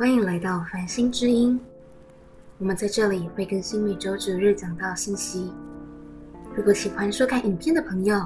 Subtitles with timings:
[0.00, 1.60] 欢迎来到繁星之音。
[2.56, 5.52] 我们在这里会更新每周九日讲到信息。
[6.56, 8.16] 如果喜欢收看影片的朋友，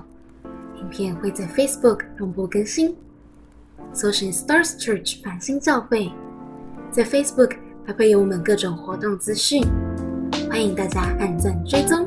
[0.77, 2.97] 影片会在 Facebook 同步更新，
[3.93, 6.13] 搜寻 Stars Church 繁星教会，
[6.93, 9.61] 在 Facebook 还会有我们各种活动资讯，
[10.49, 12.07] 欢迎大家按赞追踪。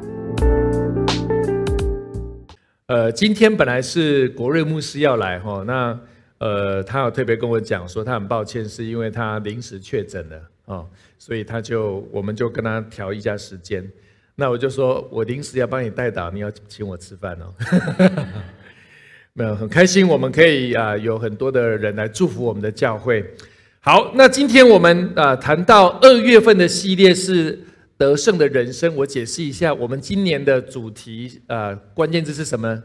[2.85, 5.99] 呃，今天本来是国瑞牧师要来哈，那
[6.39, 10.87] 呃，他有特别跟我讲说，他很抱歉，是因为他临时确诊了哦，
[11.17, 13.89] 所以他就我们就跟他调一下时间。
[14.35, 17.53] 那我就说我临时要帮你代祷，你要请我吃饭哦。
[19.33, 23.25] 没有，很开心我们可以啊，有很多的人来祝福我们的教会。
[23.79, 27.59] 好，那今天我们啊谈到二月份的系列是。
[27.99, 32.83] 得胜的人生，我解释一下，我们今年的主题，呃，关键字是什么？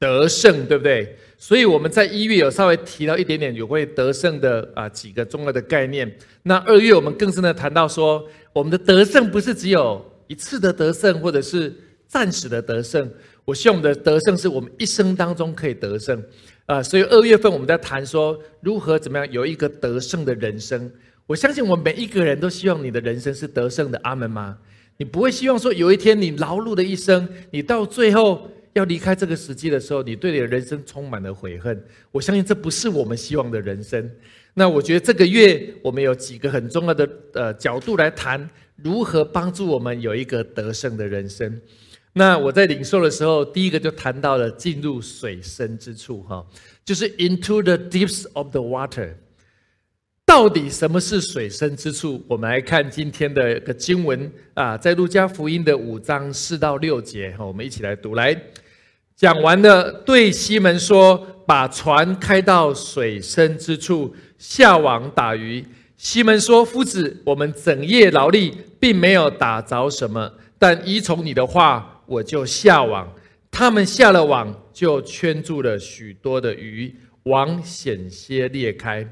[0.00, 1.16] 得胜，对不对？
[1.38, 6.10] 所以我们在一月有稍微提到一点点有关得胜的啊几个重要的概念。
[6.42, 11.74] 那二月我们更深的谈到说，我们的得胜不是只有一次的得胜，或者是
[12.08, 13.08] 暂时的得胜。
[13.44, 16.22] 我希望我们的得胜是我们一生当中可以得胜
[16.66, 16.82] 啊。
[16.82, 20.90] 所以二月份我们在谈说如何怎么样有一个得胜的人生。
[21.26, 24.56] 我相信我们每一个人都希望你的人生是得胜的，阿门吗？
[24.96, 31.82] 你不会希望说有一天你劳碌的一生，你到最后要离开这个时机的时候，你对你的人生充满了悔恨。
[32.12, 34.10] 我相信这不是我们希望的人生。
[34.54, 41.60] 那我觉得这个月我们有几个很重要的呃角度来谈如何帮助我们有一个得胜的人生。
[42.12, 46.44] 那我在领受的时候，第一个就谈到了进入水深之处，哈，
[46.84, 49.14] 就是 into the deeps of the water。
[50.30, 52.24] 到底什么是水深之处？
[52.28, 58.14] 我们来看今天的个经文啊，在路加福音的五章四到六节，我们一起来读。
[58.14, 58.40] 来
[59.16, 65.64] 讲完了，对西门说：“把船开到水深之处，下网打鱼。”
[65.98, 73.12] 西门说：“夫子，我们整夜劳力，并没有打着什么，但依从你的话，我就下网。
[73.50, 76.94] 他们下了网，就圈住了许多的鱼，
[77.24, 79.04] 网险些裂开。”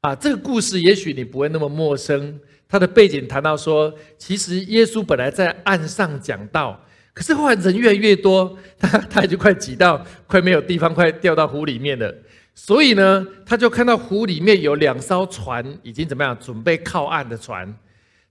[0.00, 2.38] 啊，这个故事也许你不会那么陌生。
[2.68, 6.78] 它的背景谈到说，其实耶稣本来在岸上讲道，
[7.14, 12.14] 可是后来人越来越多， 他他已经快挤到快没有地方，快掉到湖里面了。
[12.54, 17.74] 所以呢，他就看到湖里面有两艘船已经怎么样，准备靠岸的船，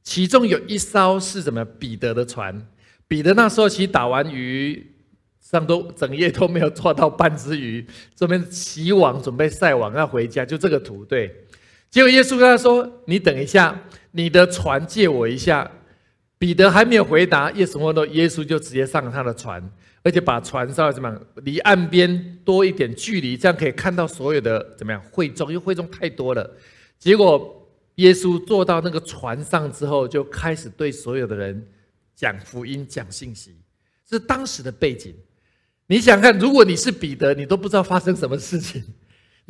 [0.03, 1.66] 其中有一艘是什么？
[1.66, 2.66] 彼得的船。
[3.07, 4.94] 彼得那时候其实打完鱼，
[5.41, 7.85] 上都整夜都没有抓到半只鱼，
[8.16, 11.33] 这边起网准备晒网要回家，就这个图对。
[11.97, 13.75] 结果耶稣跟他说：“你等一下，
[14.12, 15.72] 你的船借我一下。”
[16.38, 19.68] 彼得还没有回答，耶稣说：“耶稣就直接上了他的船，
[20.03, 26.47] 而且把船稍微怎么样，离岸边多一点距离，这样可以看到所有的怎么样会众，因为会众太多了。
[27.00, 31.68] 结果耶稣坐到那个船上之后，就开始对所有的人
[32.13, 33.56] 讲福音、讲信息，
[34.07, 35.16] 是当时的背景。
[35.88, 38.84] 你想看，如果你是彼得，你都不知道发生什么事情。”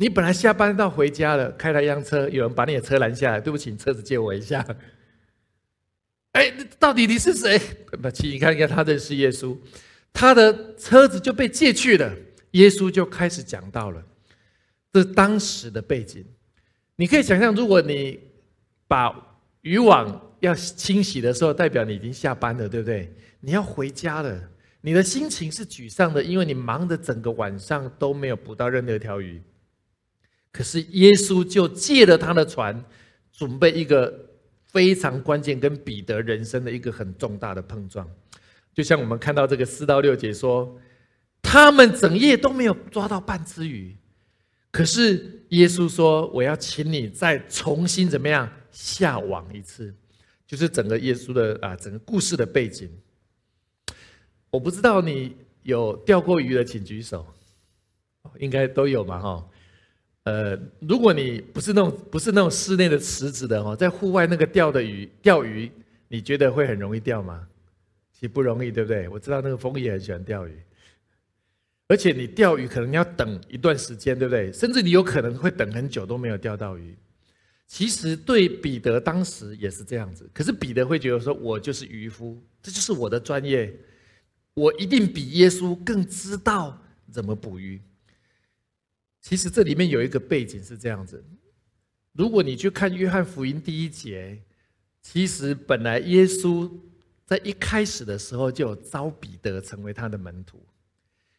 [0.00, 3.40] 你本来下班到回家了，开了一辆车，有人把你的车拦下来。
[3.40, 4.64] 对不起，车子借我一下。
[6.32, 7.58] 哎，到底你是谁？
[8.00, 9.58] 不，请你看一看，他认识耶稣，
[10.12, 12.14] 他的车子就被借去了。
[12.52, 14.00] 耶稣就开始讲到了，
[14.92, 16.24] 这是当时的背景。
[16.94, 18.20] 你可以想象，如果你
[18.86, 19.12] 把
[19.62, 23.12] 渔网要清洗的时候，代表你已经下班了，对不对？
[23.40, 24.48] 你要回家了，
[24.80, 29.42] 你的心情是沮丧的，因为你忙的整个晚上都没有捕到任何一条鱼。
[30.50, 32.84] 可是耶稣就借了他的船，
[33.32, 34.30] 准备一个
[34.64, 38.08] 非常关键跟彼得人生的一个很重大的碰撞。
[38.74, 40.78] 就像我们看到这个四到六节说，
[41.42, 43.96] 他们整夜都没有抓到半只鱼，
[44.70, 49.94] 可是耶稣说：“我要请你再重新怎么样下网一次。”
[50.46, 52.90] 就是整个耶稣的啊，整个故事的背景。
[54.50, 57.26] 我不知道你有钓过鱼的，请举手。
[58.38, 59.46] 应该都有嘛，哈。
[60.28, 65.72] 呃，如果你不是那种不是那种室内的池子的哦，在户外那个钓的鱼钓鱼，
[66.06, 67.48] 你觉得会很容易钓吗？
[68.12, 69.08] 其实不容易，对不对？
[69.08, 70.52] 我知道那个风也很喜欢钓鱼，
[71.88, 74.52] 而且你钓鱼可能要等一段时间，对不对？
[74.52, 76.94] 甚至你有可能会等很久都没有钓到鱼。
[77.66, 83.74] 其实对彼得当时也是这样子，可是彼得会觉得说，我就是渔夫，这就是我的专业，
[84.52, 86.78] 我一定比耶稣更知道
[87.10, 87.80] 怎么捕鱼。
[89.28, 91.22] 其实这里面有一个背景是这样子：
[92.14, 94.38] 如果你去看约翰福音第一节，
[95.02, 96.66] 其实本来耶稣
[97.26, 100.58] 在一开始的时候就有招彼得成为他的门徒。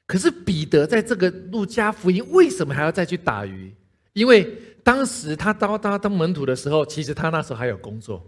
[0.05, 3.73] 可是彼得在这个路加福音为什么还要再去打鱼？
[4.13, 8.23] 因为当时他当他当门徒的时候，其实他那时候还有工作，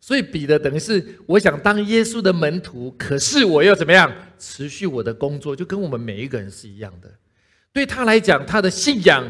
[0.00, 7.08] 所以彼得等于是我想当耶稣的门徒，可是我又怎么样持续我的工作，就跟我们每一个人是一样的。
[7.74, 9.28] 对他来讲，他的信仰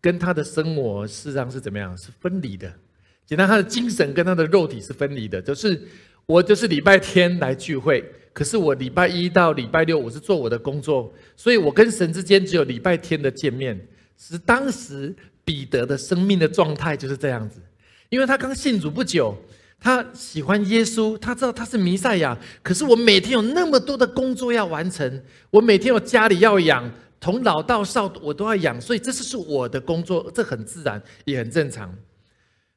[0.00, 1.96] 跟他的生活事实上是怎么样？
[1.96, 2.72] 是分离的。
[3.26, 5.40] 简单，他的精神跟他的肉体是分离的。
[5.40, 5.80] 就是
[6.24, 8.02] 我就是礼拜天来聚会，
[8.32, 13.78] 可是我礼拜一到礼拜六我是做我的工作，所以我跟神之间只有礼拜天的见面。
[14.16, 15.14] 是当时
[15.44, 17.60] 彼得的生命的状态就是这样子，
[18.08, 19.36] 因为他刚信主不久，
[19.78, 22.38] 他喜欢耶稣，他知道他是弥赛亚。
[22.62, 26.88] 可是我每天有那么多的工作要完成，我每天有家里要养，
[27.22, 31.96] 从老到少我都要养，所以这是是我的工作，这很自然也很正常。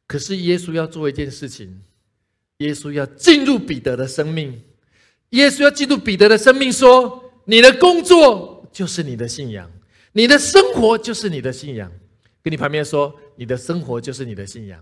[0.05, 1.81] 可是耶稣要做一件事情，
[2.57, 4.61] 耶稣要进入彼得的生命，
[5.31, 9.69] 耶稣要进入彼得的生命，说：“你的工作就是你的信仰。”
[10.13, 11.91] 你的生活就是你的信仰，
[12.41, 14.81] 跟你旁边说，你的生活就是你的信仰。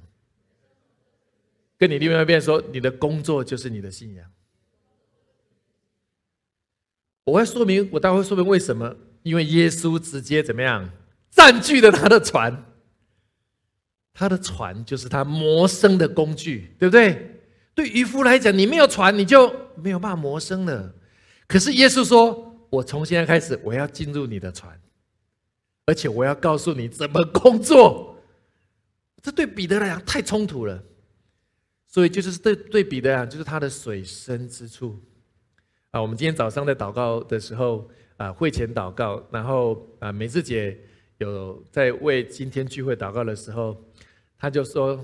[1.78, 4.30] 跟你另外一边说，你的工作就是你的信仰。
[7.24, 8.94] 我会说明，我待会说明为什么？
[9.24, 10.90] 因为耶稣直接怎么样
[11.32, 12.66] 占据了他的船，
[14.14, 17.42] 他的船就是他谋生的工具，对不对？
[17.74, 20.94] 对渔夫来讲，你没有船，你就没有办法谋生了。
[21.48, 24.80] 可是耶稣说，我从现在开始，我要进入你的船。
[25.86, 28.18] 而且我要告诉你怎么工作，
[29.22, 30.82] 这对彼得来讲太冲突了，
[31.88, 35.02] 所以就是对对彼得来讲，就是他的水深之处
[35.92, 36.02] 啊。
[36.02, 40.78] 我们今天早上在祷告的时候啊，会前祷告，然后啊，美智姐
[41.18, 43.76] 有在为今天聚会祷告的时候，
[44.38, 45.04] 她就说，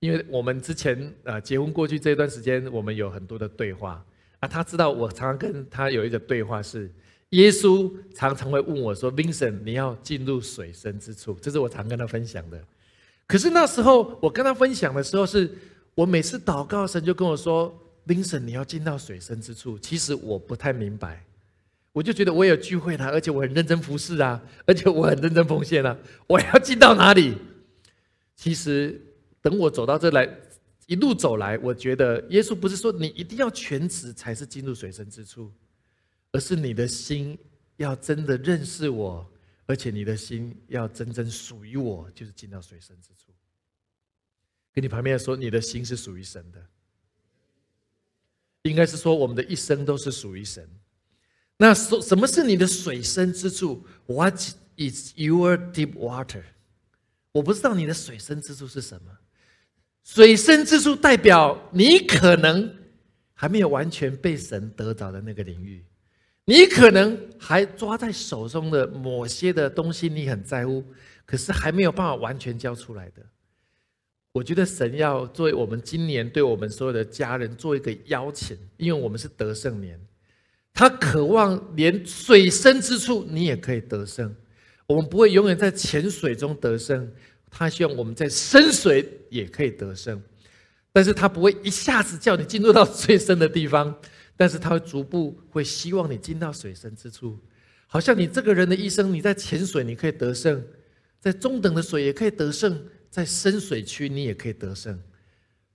[0.00, 4.04] 因为我们之前啊结婚过去这段时间，我们有很多的对话
[4.40, 6.90] 啊，她知道我常常跟她有一个对话是。
[7.32, 12.58] 耶稣常常会问我说：“Vincent，你要进入水深之处。”这是我常跟他分享的。
[13.26, 15.54] 可是那时候我跟他分享的时候，是
[15.94, 21.22] 我每次祷告，神就跟我说：“Vincent，你要进到水深之处。”其实我不太明白，
[21.98, 25.98] 我就觉得我有聚会啦，而且我很认真服侍啊，而且我很认真奉献啊，
[26.28, 27.36] 我要进到哪里？
[28.36, 29.00] 其实
[29.42, 30.32] 等我走到这来，
[30.86, 35.52] 一路走来，我觉得耶稣不是说你一定要全职才是进入水深之处。
[36.30, 37.36] 而是你的心
[37.78, 39.26] 要真的认识我，
[39.66, 43.32] 而且你的心要真正属于我，就是进到水深之处。
[44.72, 46.64] 跟你旁边说，你的心是属于神的，
[48.62, 50.68] 应该是说我们的一生都是属于神。
[51.58, 54.40] 那什什么是你的水深之处？What
[54.76, 56.42] is your deep water？
[57.32, 59.10] 我不知道你的水深之处是什么。
[60.04, 62.74] 水深之处代表你可能
[63.34, 65.84] 还没有完全被神得着的那个领域。
[66.44, 70.82] 你可能还抓在手中的某些的东西，你很在乎，
[71.26, 73.22] 可是还没有办法完全交出来的。
[74.32, 80.00] 我觉得神要作为我们今年对我们所有的家人做一个邀请，因为我们是得胜年，
[80.78, 84.32] 他渴望连水深之处你也可以得胜。
[84.86, 87.12] 我们不会永远在浅水中得胜，
[87.50, 90.22] 他希望我们在深水也可以得胜，
[90.92, 93.92] 但是他不会一下子叫你进入到最深的地方。
[94.36, 97.36] 但是他会逐步会希望你进到水深之处，
[97.88, 100.64] 好像你这个人的一生，你在浅水你可以得胜，
[101.18, 104.96] 在中等的水也可以得胜，在深水区你也可以得胜。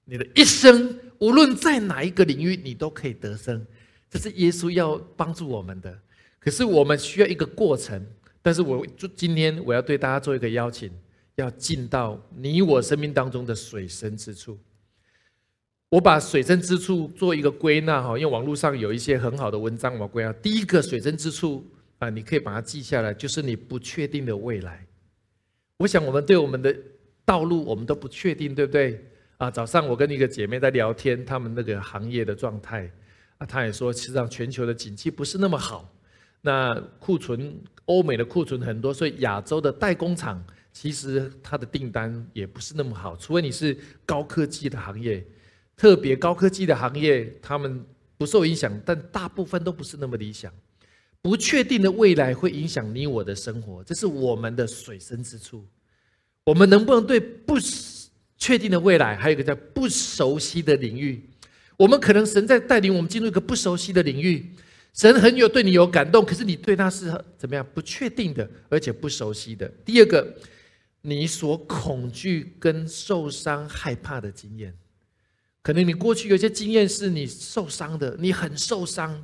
[0.05, 3.65] 你的一生无论在哪一个领域，你都可以得胜。
[4.13, 5.99] 这是耶稣要帮助我们的。
[6.39, 8.05] 可是我们需要一个过程。
[8.43, 10.91] 但是我就今天我要对大家做一个邀请，
[11.35, 14.59] 要进到你我生命当中的水深之处。
[15.89, 21.65] 我把水深之处做一个归纳哈，因为网络上有一些很好的文章，我归纳第一个水深之处
[21.99, 24.85] 啊，你可以把它记下来，就是你不确定的未来。
[25.77, 26.75] 我想我们对我们的
[27.25, 29.03] 道路，我们都不确定，对不对？
[29.37, 32.91] 啊，早上我跟一个姐妹在聊天，他们那个行业的状态
[33.45, 35.91] 他，也说，实际上全球的景气不是那么好，
[36.41, 45.25] 那库存欧美的库存很多，所以亚洲的代工厂其实它的订单也不是那么好，除非你是高科技的行业。
[45.75, 47.83] 特别高科技的行业，他们
[48.15, 50.53] 不受影响，但大部分都不是那么理想。
[51.19, 55.65] 不确定的未来会影响你我的生活，这是我们的水深之处。
[56.45, 57.55] 我们能不能对不
[58.37, 61.27] 确定的未来，还有一个叫不熟悉的领域？
[61.83, 64.49] 我们可能神在带领我们进入一个不熟悉的领域，
[64.93, 67.67] 神很有对你有感动，可是你对他是怎么样？
[67.73, 69.67] 不确定的，而且不熟悉的。
[69.83, 70.33] 第二个，
[71.01, 74.73] 你所恐惧跟受伤害怕的经验。
[75.61, 79.21] 可能你过去有些经验是你受伤的，你很受伤，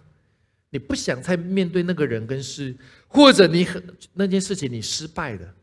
[0.71, 2.75] 你不想再面对那个人跟事，
[3.07, 3.81] 或者你很
[4.15, 5.55] 那件事情你失败了，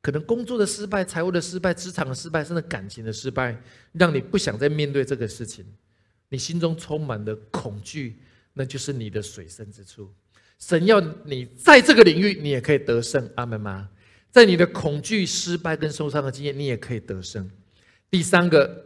[0.00, 3.56] 可能工作的失败、财务的失败、职场的失败，甚至感情的失败，
[3.92, 5.64] 让你不想再面对这个事情，
[6.32, 8.16] 你心中充满了恐惧，
[8.54, 10.10] 那就是你的水深之处。
[10.58, 13.90] 神要你在这个领域，你也可以得胜，阿门吗？
[14.30, 17.50] 在你的恐惧、失败跟受伤的经验，你也可以得胜。
[18.10, 18.82] 第三个，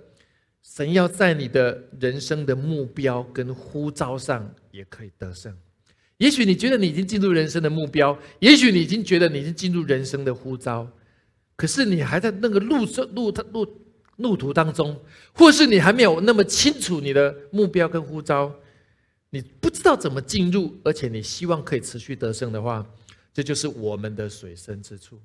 [0.61, 5.57] 神要在你的人生的目标跟呼召上也可以得胜。
[6.17, 10.91] 也许你觉得你已经进入人生的目标，也许你已经觉得你已经进入人生的呼召。
[11.55, 13.65] 可是你还在那个路上路路
[14.17, 14.99] 路途当中，
[15.33, 18.55] 或是你还没有那么清楚你的目标跟呼召，
[19.31, 22.87] 你不知道怎么进入，而且你希望可以持续得胜的话，
[23.35, 25.21] 这就是我们的水深之处。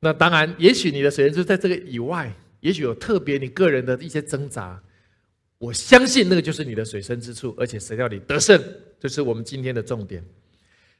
[0.00, 4.80] 那当然，也许你的水深之处在这个以外，也许有特别你个人的一些挣扎，
[5.58, 8.60] 我相信那个就是你的水深之处，而且谁要你得胜，
[9.00, 10.24] 这是我们今天的重点。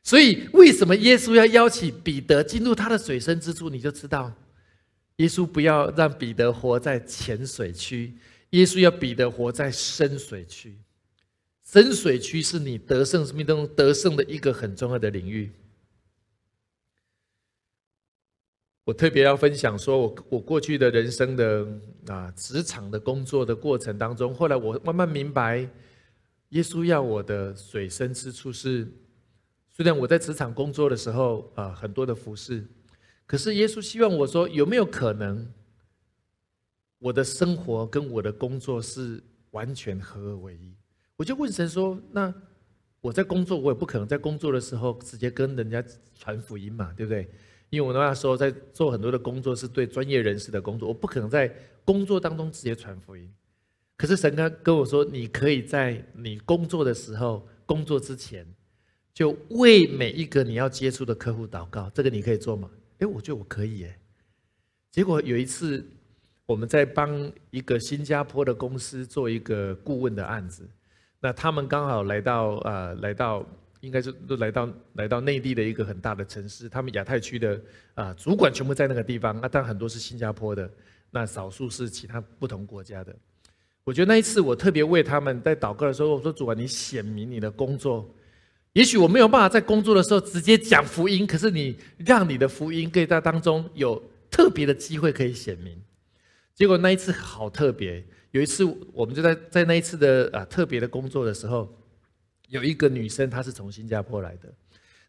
[0.05, 3.71] 所以，为什么耶稣要邀请彼得进入他的水深之处？
[3.71, 4.33] 你就知道，
[5.17, 8.15] 耶稣不要让彼得活在浅水区，
[8.51, 10.77] 耶稣要彼得活在深水区。
[11.65, 15.51] 深水区是你得胜生命中得胜的一个很重要的领域。
[18.85, 21.67] 我特别要分享，说我我过去的人生的
[22.09, 25.69] 啊职场的工作的过程当中，后来我慢慢明白，
[26.49, 28.91] 耶稣要我的水深之处是。
[29.75, 32.67] 虽然我在职场工作的时候啊，很多的服饰，
[33.27, 35.51] 可是耶稣希望我说，有没有可能，
[36.99, 40.75] 我的生活跟我的工作是完全合二为一？
[41.17, 42.33] 我就问神说：那
[43.01, 45.83] 我在工作，我也不可能在工作的时候直接跟人家
[46.15, 47.29] 传福音嘛，对不对？
[47.71, 51.51] 因为我那时候在做很多的工作，是对专业人士的工作，我不可能在
[51.85, 53.33] 工作当中直接传福音。
[53.97, 58.47] 可是神跟跟我说，你可以在你工作的时候，工作之前。
[59.15, 62.71] 就为每一个你要接触的客户祷告，这个你可以做吗？
[63.03, 63.99] 哎，我觉得我可以耶。
[64.93, 65.85] 结果有一次，
[66.47, 67.11] 我们在帮
[67.51, 70.69] 一个新加坡的公司做一个顾问的案子，
[71.19, 73.45] 那他们刚好来到啊，来到
[73.81, 77.61] 应该是都来到来到内地的一个很大的城市，他们亚太区的
[77.95, 80.71] 啊主管全部在那个地方，那但很多是新加坡的，
[81.11, 83.13] 那少数是其他不同国家的。
[83.83, 88.09] 我觉得那一次我特别为他们在祷告的时候，我说主管，你显明你的工作。
[88.73, 95.79] 也许我没有办法在工作的时候直接讲福音，可是你让你的福音可以在当中有特别的机会可以显明。
[96.55, 101.69] 结果那一次好特别，有一次我们就在在那一次的啊特别的工作的时候，
[102.49, 104.53] 有一个女生她是从新加坡来的，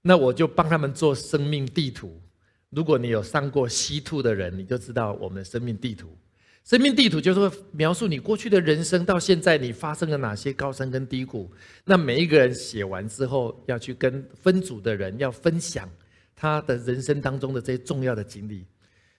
[0.02, 2.22] 那我就帮他们做生命地图。
[2.70, 6.18] 如果你有上过西兔的人，你就知道我们的生命地图。
[6.64, 11.52] 生命地图就是会描述你过去的人生到现在你发生了哪些高山跟低谷。
[11.84, 15.90] 那每一个人写完之后，要去跟分组的人要分享
[16.34, 18.66] 他的人生当中的这些重要的经历。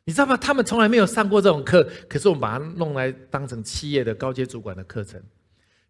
[0.07, 0.37] 你知道吗？
[0.39, 5.23] 他们从来没有上过这种课，可是我们把它弄来当成企业的高阶主管的课程。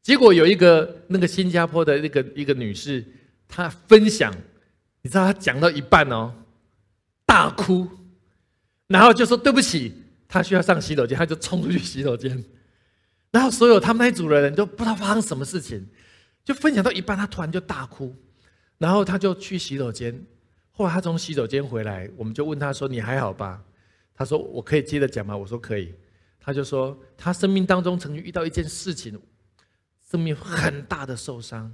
[0.03, 3.05] 结果有一个那个新加坡的那个一个女士，
[3.47, 4.35] 她分享，
[5.03, 6.35] 你知道她讲到一半哦，
[7.25, 7.89] 大哭，
[8.89, 9.95] 然后就说对不起。
[10.35, 12.45] 他需要上洗手间，他就冲出去洗手间，
[13.31, 15.87] 然后所有他们那组的人都不知道发生什么事情，
[16.45, 18.12] 就分享到一半，他突然就大哭，
[18.79, 20.21] 然后他就去洗手间。
[20.73, 23.62] 后来他从洗手间回来，我们就问他说：“你还好吧？”
[24.12, 25.95] 他说：“我可以接着讲吗？”我说：“可以。”
[26.43, 29.17] 他就说他生命当中曾经遇到一件事情，
[30.11, 31.73] 生命很大的受伤。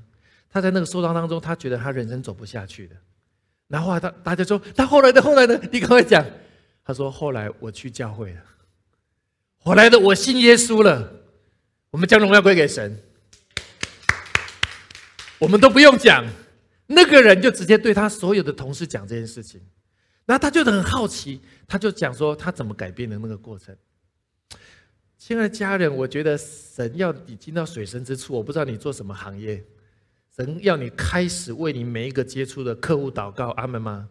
[0.50, 2.94] 他在那个受伤当中，他觉得他人生走不下去的。
[3.68, 5.58] 然后他大家说：“他后来的后来呢？
[5.72, 6.22] 你赶快讲。”
[6.90, 8.42] 他说：“后来我去教会了，
[9.58, 11.08] 后来的我信耶稣了。
[11.92, 13.00] 我们将荣耀归给神，
[15.38, 16.26] 我们都不用讲，
[16.88, 19.60] 那个人就直接对他所有的同事讲这件事情。
[20.26, 23.76] 然后他就很好奇，他就讲说他怎么改变的那个过程。
[25.16, 28.34] 亲爱的家人，我觉得神要你进到水深之处。
[28.34, 29.64] 我不知道你做什么行业，
[30.36, 33.50] 神要你开始为你每一个接触的客户祷告。
[33.50, 34.08] 阿门吗？”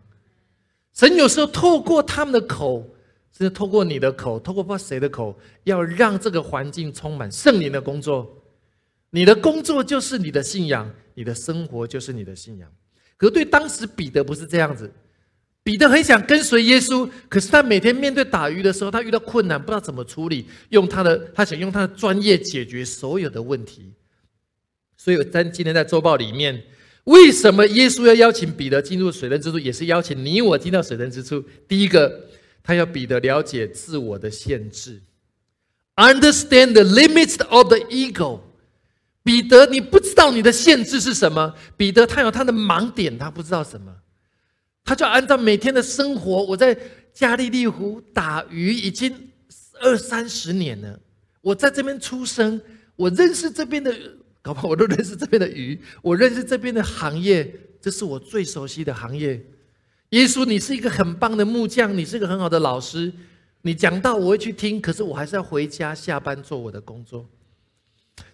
[1.00, 2.86] 神有时候透过他们的口，
[3.32, 8.29] 甚至透过你的口，透过不知道谁的口，要让这个环境充满圣灵的工作。
[9.12, 12.70] 你的工作就是你的信仰，你的生活就是你的信仰。
[13.15, 14.91] 可是对当时彼得不是这样子，
[15.63, 23.94] 彼得很想跟随耶稣，可是他每天面对打鱼的时候，他遇到困难，不知道怎么处理，用他的他想用他的专业解决所有的问题。
[24.98, 26.62] 所以在今天在周报里面。
[27.10, 31.44] 为什么耶稣要邀请彼得进入水深之处，也是邀请你我进到水深之处？
[31.68, 32.28] 第一个，
[32.62, 35.01] 他要彼得了解自我的限制
[35.96, 38.42] ，understand the limits of the ego。
[39.24, 41.56] 彼得，你不知道你的限制是什么？
[41.75, 43.92] 彼得他有他的盲点，他不知道什么，
[44.84, 46.78] 他就按照每天的生活，我在
[47.12, 49.32] 加利利湖打鱼已经
[49.82, 51.00] 二三十年了。
[51.42, 52.62] 我在这边出生，
[52.96, 53.96] 我认识这边的，
[54.50, 57.48] 搞不好我都认识这边的鱼，我认识这边的行业，
[57.79, 59.39] 这是我最熟悉的行业。
[60.10, 63.13] 耶稣，你是一个很棒的木匠，你是一个很好的老师，
[63.62, 67.29] 你讲到我会去听，可是我还是要回家下班做我的工作。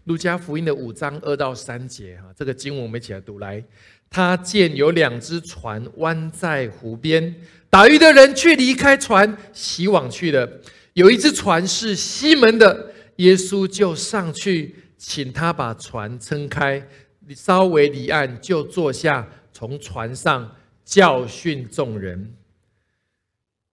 [0.06, 3.40] 路加福音的五章二到三节，哈，这个经文我们一起来读。
[3.40, 3.62] 来，
[4.10, 7.36] 他见有两只船弯在湖边，
[7.70, 10.50] 打鱼的人却离开船，洗网去了。
[10.94, 14.76] 有一只船是西门的，耶稣就上去，
[15.08, 16.88] 请他把船撑开，
[17.20, 20.56] 你稍微离岸，就坐下，从船上。
[20.84, 22.36] 教训众人。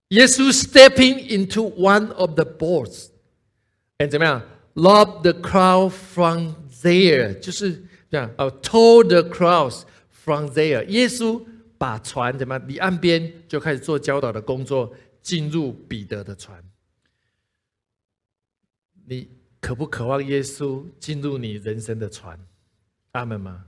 [0.09, 4.43] 耶稣 stepping into one of the boats，and 怎么样
[4.77, 8.31] ？Lob the crowd from there，就是这样。
[8.39, 10.87] 哦，told the crowds from there。
[10.87, 11.45] 耶稣
[11.77, 16.65] 把船怎么离岸边，就开始做教导的工作，进入彼得的船。
[19.05, 19.29] 你
[19.63, 22.39] 渴不渴望耶稣进入你人生的船？
[23.13, 23.65] 阿门吗？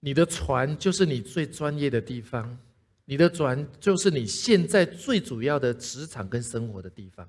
[0.00, 2.58] 你的船就是你最专业的地方，
[3.04, 7.28] 你的船就是你现在最主要的职场跟生活的地方。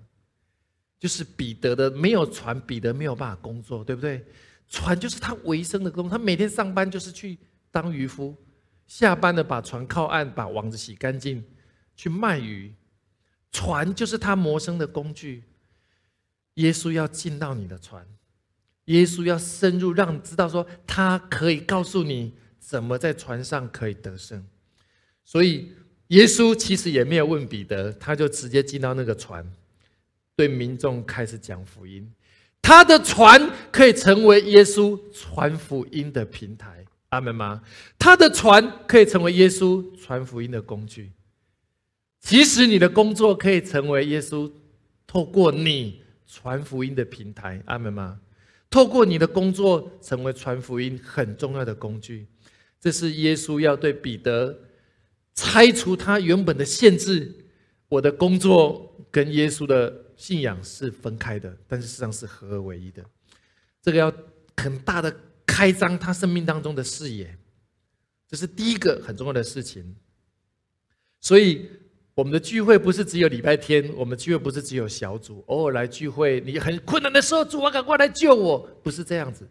[0.98, 4.26] 就是彼得的没有船，彼得没有办法工作，对不对？
[4.70, 7.38] 船就是他维生的工，他每天上班就是去
[7.70, 8.34] 当渔夫，
[8.88, 11.44] 下班了把船靠岸，把网子洗干净，
[11.98, 12.74] 去卖鱼。
[13.52, 15.44] 船就是他谋生的工具。
[16.56, 18.06] 耶稣要进到你的船，
[18.86, 22.34] 耶稣要深入，让你知道说他可以告诉你。
[22.60, 24.46] 怎么在船上可以得胜？
[25.26, 25.74] 所以
[26.08, 29.46] 耶稣其实也没有问彼得，他就直接进到那个船，
[30.38, 32.10] 对民众开始讲福音。
[32.62, 37.62] 他的船可以成为耶稣传福音的平台，阿门吗？
[38.00, 41.12] 他的船可以成为耶稣传福音的工具。
[42.22, 44.50] 其实你的工作可以成为耶稣
[45.06, 46.01] 透过你
[46.34, 48.22] 传福音的平台，阿门吗？
[48.70, 52.26] 透过你的工作成为传福音很重要的工具。
[52.80, 54.58] 这是耶稣要对彼得
[55.36, 57.46] 拆除他原本的限制。
[57.90, 63.04] 我的工作跟耶稣的信仰是分开的，但是实际上是合而为一的。
[63.82, 64.14] 这个要
[64.56, 65.14] 很大的
[65.46, 67.38] 开张他生命当中的视野，
[68.26, 69.94] 这是第一个很重要的事情。
[71.20, 71.70] 所以
[72.14, 76.42] 我们的聚会不是只有礼拜天，我们聚会不是只有小组，偶尔来聚会。
[76.42, 78.60] 你很困难的时候，主啊，赶快来救我！
[78.84, 79.48] 不是这样子。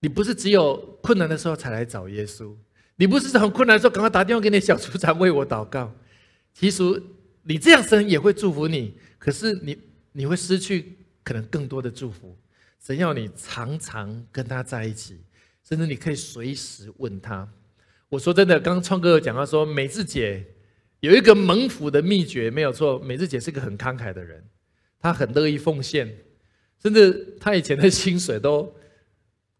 [0.00, 2.54] 你不是只有困难的时候才来找耶稣，
[2.94, 5.92] 你不是很困难的时候赶快打电话给你小组长为我祷告。
[6.54, 7.02] 其实
[7.42, 9.76] 你这样神也会祝福你，可是你
[10.12, 12.38] 你会失去可能更多的祝福。
[12.80, 15.20] 神要你常常跟他在一起，
[15.68, 17.48] 甚至你可以随时问他。
[18.08, 20.46] 我说真的，刚刚创哥讲到说，美智姐
[21.00, 22.98] 有一个蒙福的秘诀，没有错。
[22.98, 24.44] 美智姐是个很慷慨的人，
[24.98, 26.12] 她很乐意奉献，
[26.82, 28.74] 甚至她以前的薪水都。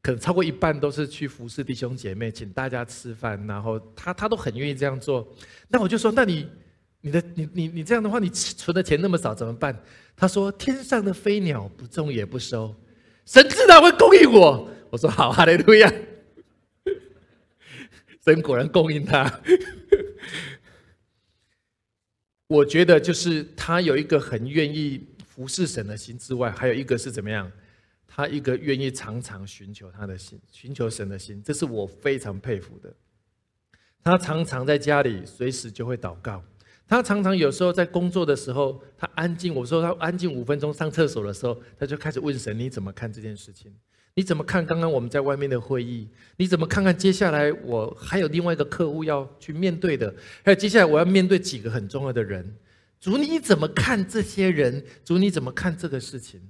[0.00, 5.28] 可能超过一半都是去服侍弟兄姐妹，请大家吃饭，然后她她都很愿意这样做。
[5.66, 6.48] 那我就说，那你
[7.00, 9.76] 你的你你你这样的话，你存的钱那么少怎么办？
[10.16, 12.74] 她说：天上的飞鸟不种也不收，
[13.26, 14.70] 神自然会供应我。
[14.90, 15.92] 我说好，哈利路亚。
[18.24, 19.40] 神果然供应他。
[22.48, 27.50] 我觉得就是他有一个很愿意服侍神的心之外，还有一个是怎么样？
[28.06, 32.92] 他一个愿意常常寻求他的心，寻求神的心，这是我非常佩服的。
[34.02, 36.42] 他常常在家里随时就会祷告。
[36.88, 39.54] 他常常有时候在工作的时候，他安静。
[39.54, 43.72] 我说他安静五分钟上厕所的时候，他就开始问神：你怎么看这件事情？
[44.18, 46.08] 你怎么看刚刚我们在外面的会议？
[46.38, 50.12] 你怎么看看接下来我还有另外一个客户要去面对的？
[50.44, 52.52] 还有接下来我要面对几个很重要的人？
[52.98, 54.84] 主你怎么看这些人？
[55.04, 56.40] 主你怎么看这个事情？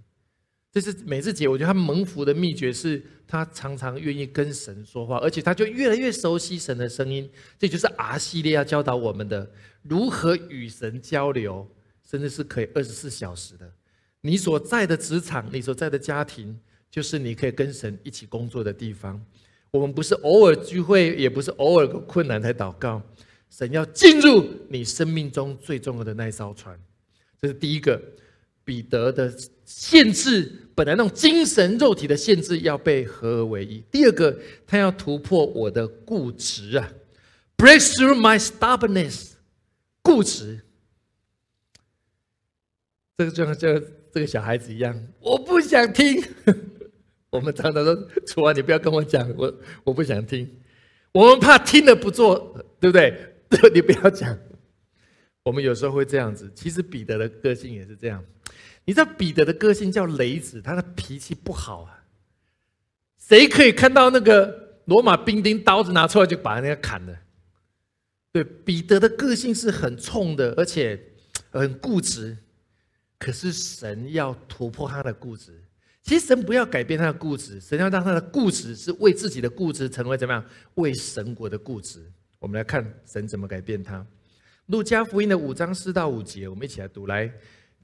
[0.73, 7.31] 这是美智姐，我觉得她蒙福的秘诀是她常常愿意跟神说话，而且她就越来越熟悉神的声音。
[7.59, 9.47] 这就是 R 系列要教导我们的
[9.83, 11.71] 如何与神交流，
[12.11, 13.71] 甚至是可以二十四小时的。
[14.23, 16.59] 你所在的职场，你所在的家庭，
[16.91, 19.21] 就是你可以跟神一起工作的地方。
[19.71, 23.03] 我们不是偶尔聚会，也不是偶尔有困难才祷告。
[23.51, 26.79] 神要进入你生命中最重要的那艘船，
[27.41, 28.01] 这是第一个。
[28.65, 33.83] 彼得的限制，本来那种精神肉体的限制要被合而为一。
[33.91, 36.93] 第二个，他要突破我的固执啊
[37.57, 39.31] ，break through my stubbornness，
[40.03, 40.61] 固执。
[43.17, 43.81] 这个就像这
[44.13, 46.23] 这个小孩子一样，我不想听。
[47.31, 47.95] 我们常常说
[48.27, 50.49] ：“楚啊，你不要跟我讲，我我不想听。”
[51.13, 53.35] 我们怕听了不做，对不对？
[53.73, 54.39] 你不要讲。
[55.43, 56.51] 我们有时候会这样子。
[56.55, 58.23] 其实彼得的个性也是这样。
[58.85, 62.05] 你知道彼得的个性叫雷子，他的脾气不好啊。
[63.19, 67.15] 谁可以看到那个罗马兵丁刀子拿出来就把人家砍了？
[68.33, 70.99] 对，彼得的个性是很冲的，而且
[71.51, 72.37] 很固执。
[73.19, 75.63] 可是神要突破他的固执。
[76.09, 80.43] 其实神不要改变他的固执，神要让他的固执是为自己的固执成为怎么样？
[80.77, 82.01] 为神国的固执。
[82.39, 84.03] 我们来看神怎么改变他。
[84.69, 87.07] 路加福音的五章四到五节，我们一起来读。
[87.07, 87.31] 来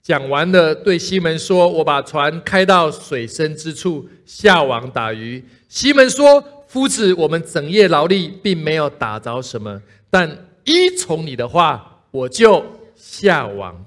[0.01, 12.65] 讲完了，对西门说：“我把船开到水深之处，下网打鱼。”西门说：“夫子，我们整夜劳力，并没有打着什么，但依从你的话，我就
[12.97, 13.85] 下网。”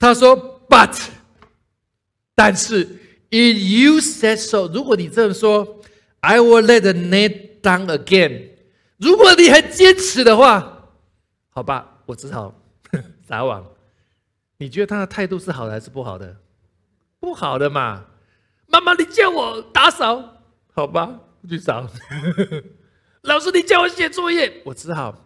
[0.00, 0.98] 他说：“But，
[2.34, 2.88] 但是
[3.30, 5.80] ，if you said so，如果你这么说
[6.20, 8.50] ，I will let the net down again。
[8.98, 10.90] 如果你还坚持的话，
[11.50, 12.54] 好吧，我只好
[13.28, 13.66] 撒网。
[14.58, 16.36] 你觉得他的态度是好的还是不好的？
[17.20, 18.06] 不好的嘛。
[18.68, 21.86] 妈妈，你叫我打扫，好吧，我去扫。
[23.22, 25.22] 老师，你叫我写作业，我只好。”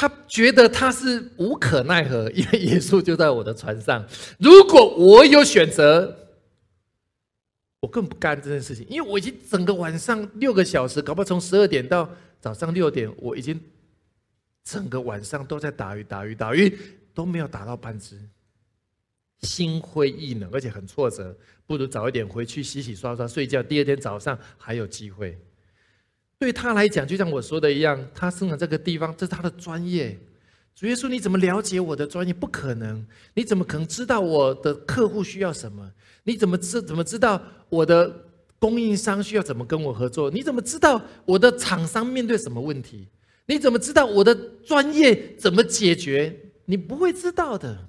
[0.00, 4.06] 他觉得他是无可奈何，因为耶稣就在我的船上。
[4.38, 6.16] 如果我有选择，
[7.80, 12.08] 我更不干这件事情，因为我已经整个晚上六个小时，搞不好从十二点到
[12.40, 13.60] 早上六点，我已经
[14.62, 16.78] 整个晚上都在打鱼、打鱼、打鱼，
[17.12, 18.16] 都没有打到半只，
[19.40, 21.36] 心灰意冷，而且很挫折。
[21.66, 25.36] 不如早一点回去洗洗刷刷睡觉，第二天早上还有机会。
[26.38, 30.16] 对他来讲，就像我说的一样，他生长这个地方，这是他的专业。
[30.74, 32.32] 主耶稣，你怎么了解我的专业？
[32.32, 35.90] 不可能，你怎么可能知道我的客户需要什么？
[36.22, 38.24] 你怎么知怎么知道我的
[38.60, 40.30] 供应商需要怎么跟我合作？
[40.30, 43.08] 你怎么知道我的厂商面对什么问题？
[43.46, 44.32] 你怎么知道我的
[44.64, 46.38] 专业怎么解决？
[46.66, 47.88] 你不会知道的。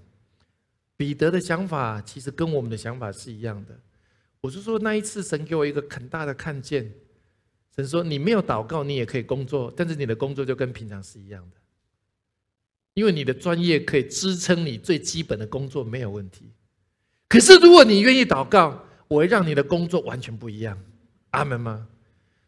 [0.97, 3.77] 彼得的想法其实跟我们的想法是一样的。
[4.41, 6.91] 我是说，那一次神给我一个很大的看见。
[7.79, 11.57] 神说：“你没有祷告，你也可以工作，但是你的工作就跟平常是一样的，
[12.93, 16.51] 因为你的专业可以支撑你最基本的工作没有问题。
[17.29, 20.77] 可是如果你愿意祷告，我会让你的工作完全不一样。
[21.29, 21.87] 阿门吗？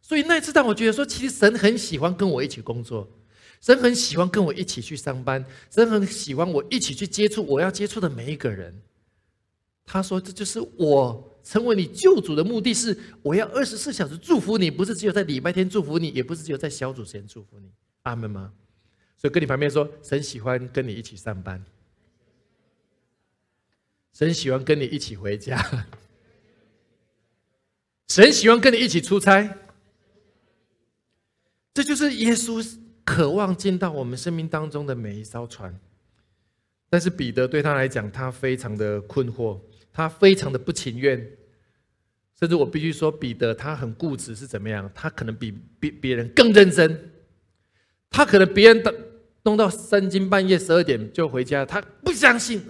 [0.02, 3.10] 所以那一次让我觉得说，其实神很喜欢跟我一起工作，
[3.62, 8.82] 神很喜欢跟我一起去上班，神很喜欢我一起去接触我要接触的每一个人。
[9.86, 17.72] 他说：这就是我。”成为你救主的目的是，我要二十四小时祝福你，不是只有在礼拜天祝福你，也不是只有在小组前祝福你。
[18.04, 18.54] 阿门吗？
[19.18, 21.64] 所以跟你旁边说，神喜欢跟你一起上班，
[24.14, 25.64] 神喜欢跟你一起回家，
[28.10, 29.58] 神喜欢跟你一起出差。
[31.74, 35.80] 这就是耶稣渴望见到我们生命当中的每一艘船。
[36.90, 39.58] 但是彼得对他来讲，他非常的困惑。
[39.94, 41.18] 他非常的不情愿，
[42.40, 44.90] 甚至我必须说，彼得他很固执是怎么样？
[44.96, 47.12] 他可能比别别人更认真，
[48.10, 48.94] 他可能别人的
[49.44, 52.62] 弄到三更半夜十二点就回家，他不相信，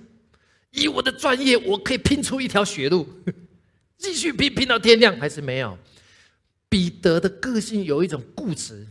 [0.71, 3.07] 以我的专业，我可以拼出一条血路，
[3.97, 5.77] 继续拼拼到天亮还是没有。
[6.67, 8.87] 彼得的个性有一种固执，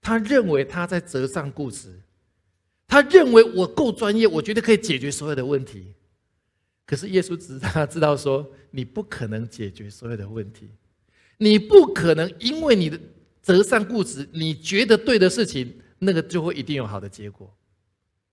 [0.00, 2.00] 他认为他在折上固执，
[2.88, 5.93] 他认为我够专业，我觉得可以解决所有的问题。
[6.86, 10.70] 可是耶稣只是让他知道说，你不可能解决所有的问题，
[11.38, 13.00] 你不可能因为你的
[13.40, 17.50] 择善固执，你觉得对的事情，那个就会一定有好的结果。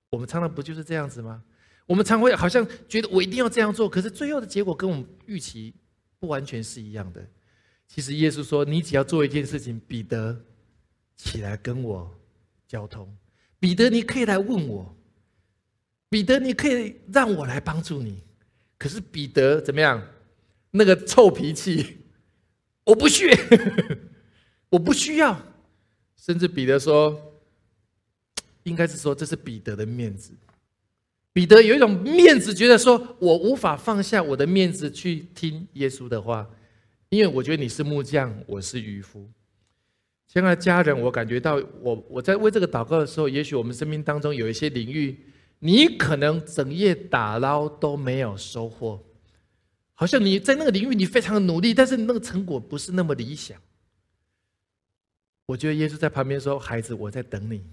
[0.10, 1.42] 我们常常不就是这样子吗？
[1.88, 5.74] 我们常会好像觉得我一定要这样做，可是最后的结果跟我们预期
[6.20, 7.26] 不完全是一样的。
[7.88, 10.42] 其实耶稣说，你只要做一件事情，彼得
[11.16, 12.10] 起来跟我
[12.68, 13.14] 交通，
[13.60, 14.96] 彼得你可以来问我，
[16.10, 18.22] 彼得你可以让我来帮助你。
[18.82, 20.02] 可是彼得怎么样？
[20.72, 21.98] 那个臭脾气，
[22.84, 23.32] 我不屑，
[24.70, 25.40] 我不需要。
[26.18, 27.16] 甚至彼得说，
[28.64, 30.32] 应该是说这是彼得的面子。
[31.32, 36.50] 彼得有一种面子，觉得说我无法放下我的面子去听耶稣的话，
[37.10, 39.30] 因为我觉得你是木匠，我是渔夫。
[40.28, 45.20] 亲爱的家人，我感觉到我我在为这个祷告的时候，也许我们生命当中有一些领域。
[45.64, 49.04] 你可能整夜打捞都没有收获，
[49.94, 53.62] 好像你在那个领域你非常的努力，但是那个成果不是那么理想。
[55.46, 57.64] 我觉得耶稣在旁边说：“孩子，我在等你。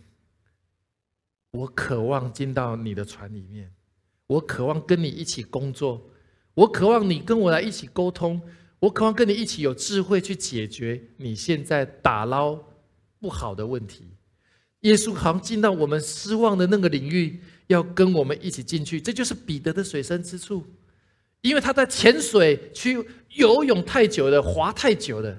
[1.52, 3.72] 我渴望进到你的船里面，
[4.26, 6.10] 我渴望跟你一起工作，
[6.52, 8.42] 我渴望你跟我来一起沟通，
[8.80, 12.58] 我渴望跟你一起有智慧去解决你现在打捞
[13.18, 14.10] 不好的问题。”
[14.82, 19.00] 耶稣好像进到我们失望的那个领域，要跟我们一起进去。
[19.00, 20.62] 这就是彼得的水深之处，
[21.40, 25.38] 因为他在潜水、去游泳太久了，滑太久了，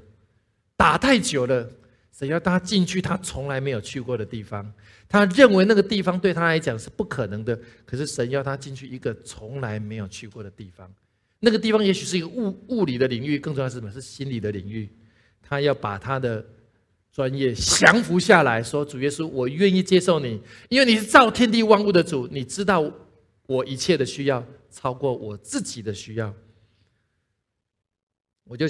[0.76, 1.70] 打太久了，
[2.12, 4.74] 神要他进去他从来没有去过的地方。
[5.08, 10.90] 他认为那个地方对他来讲是不可能的，可是神要他进去一个从来没有去过的地方。
[11.40, 13.92] 那个地方也许是一个物物理的领域，更重要是什么？
[13.92, 14.90] 是心理的领域。
[15.42, 16.46] 他要把他的。
[17.20, 22.90] 专业降服下来说：“主耶稣，我愿意接受你，因为你是造天地万物的主，你知道
[23.46, 26.34] 我一切的需要超过我自己的需要。”
[28.48, 28.66] 我就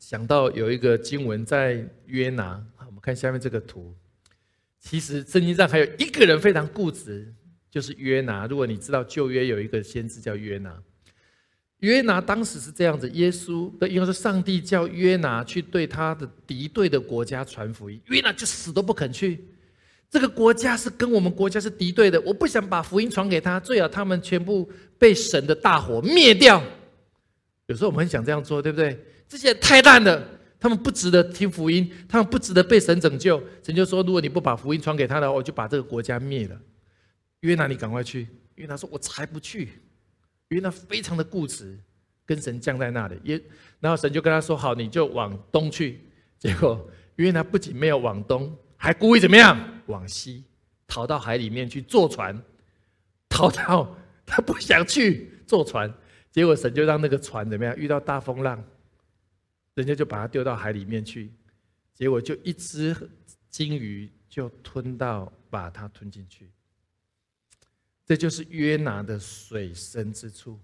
[0.00, 3.94] 想到有一个经文在约拿，我们看下面这个图。
[4.80, 7.32] 其实圣经上还有一个人非常固执，
[7.70, 8.48] 就是约拿。
[8.48, 10.76] 如果你知道旧约有一个先知叫约拿。
[11.82, 19.44] 约拿当时是这样子，耶稣的应该是上帝叫约拿去对他的敌对的国家传福音，约拿就死都不肯去。
[20.08, 26.62] 这个国家是跟我们国家是敌对的，我不想把福音传给他，最好他们全部被神的大火灭掉。
[27.66, 29.04] 有时候我们很想这样做，对不对？
[29.26, 30.22] 这些太烂了，
[30.60, 33.42] 他们不值得听福音，他们不值得被神拯救。
[33.64, 36.56] 神就说：如果你不把福音传给他的话，我就把这个国家灭了。
[37.40, 38.28] 约拿，你赶快去。
[38.54, 39.70] 约拿说：我才不去。
[40.52, 41.78] 因为他非常的固执，
[42.26, 43.40] 跟神降在那里，也
[43.80, 46.00] 然后神就跟他说：“好，你就往东去。”
[46.38, 49.58] 结果约拿不仅没有往东，还故意怎么样？
[49.86, 50.44] 往西，
[50.86, 52.40] 逃到海里面去坐船，
[53.28, 55.92] 逃到他不想去坐船，
[56.30, 57.74] 结果神就让那个船怎么样？
[57.76, 58.62] 遇到大风浪，
[59.74, 61.32] 人家就把他丢到海里面去，
[61.94, 62.94] 结果就一只
[63.48, 66.50] 鲸鱼就吞到，把它吞进去。
[68.12, 70.60] 这就是约拿的水深之处，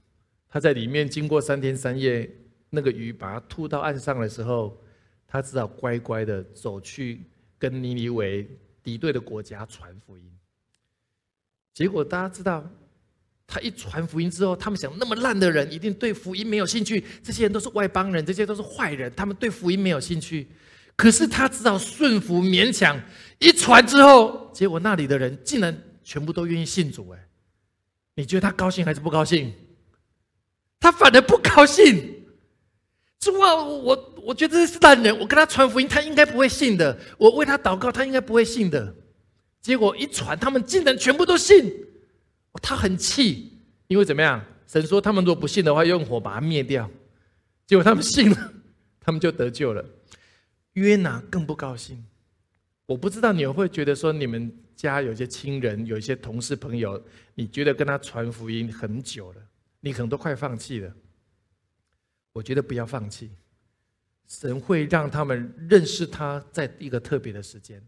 [0.51, 2.31] 他在里面经过三天三夜，
[2.69, 4.79] 那个鱼把他吐到岸上的时候，
[5.27, 7.23] 他只好乖乖的走去
[7.59, 8.47] 跟尼尼微
[8.83, 10.31] 敌对的国家传福音。
[11.73, 12.71] 结果大家知道，
[13.47, 20.47] 他一传福音之后，他们想那么烂的人一定对福音没有兴趣，这些人都是外邦人，这些都是坏人，他们对福音没有兴趣。
[20.97, 23.01] 可是他只好顺服勉强，
[23.39, 27.25] 一传之后，结果那里的人竟然全部都愿意信主，哎。
[28.19, 29.55] 你觉得他高兴还是不高兴？
[30.81, 32.17] 他反而不高兴。
[33.21, 36.99] 主啊，我我觉得这是烂人，我跟他传福音，他应该不会信的。
[37.17, 38.93] 我为他祷告，他应该不会信的。
[39.61, 41.73] 结果一传，他们竟然全部都信。
[42.61, 44.45] 他很气，因为怎么样？
[44.67, 46.91] 神说他们如果不信的话，用火把他灭掉。
[47.69, 48.53] 结果他们信了，
[48.99, 49.85] 他们就得救了。
[50.73, 52.05] 约拿更不高兴。
[52.87, 54.53] 我不知道你们会觉得说你们。
[54.79, 59.43] 家有些亲人，有一些同事朋友，你觉得跟他传福音很久了，
[59.81, 60.95] 你可能都快放弃了。
[62.33, 63.29] 我觉得不要放弃，
[64.29, 67.83] 神会让他们认识他在一个特别的时间。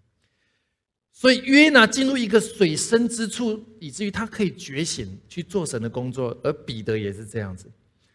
[1.12, 7.70] 所以约拿进入一个水深之处，以至于他可以觉醒去做神的工作，而彼得也是这样子。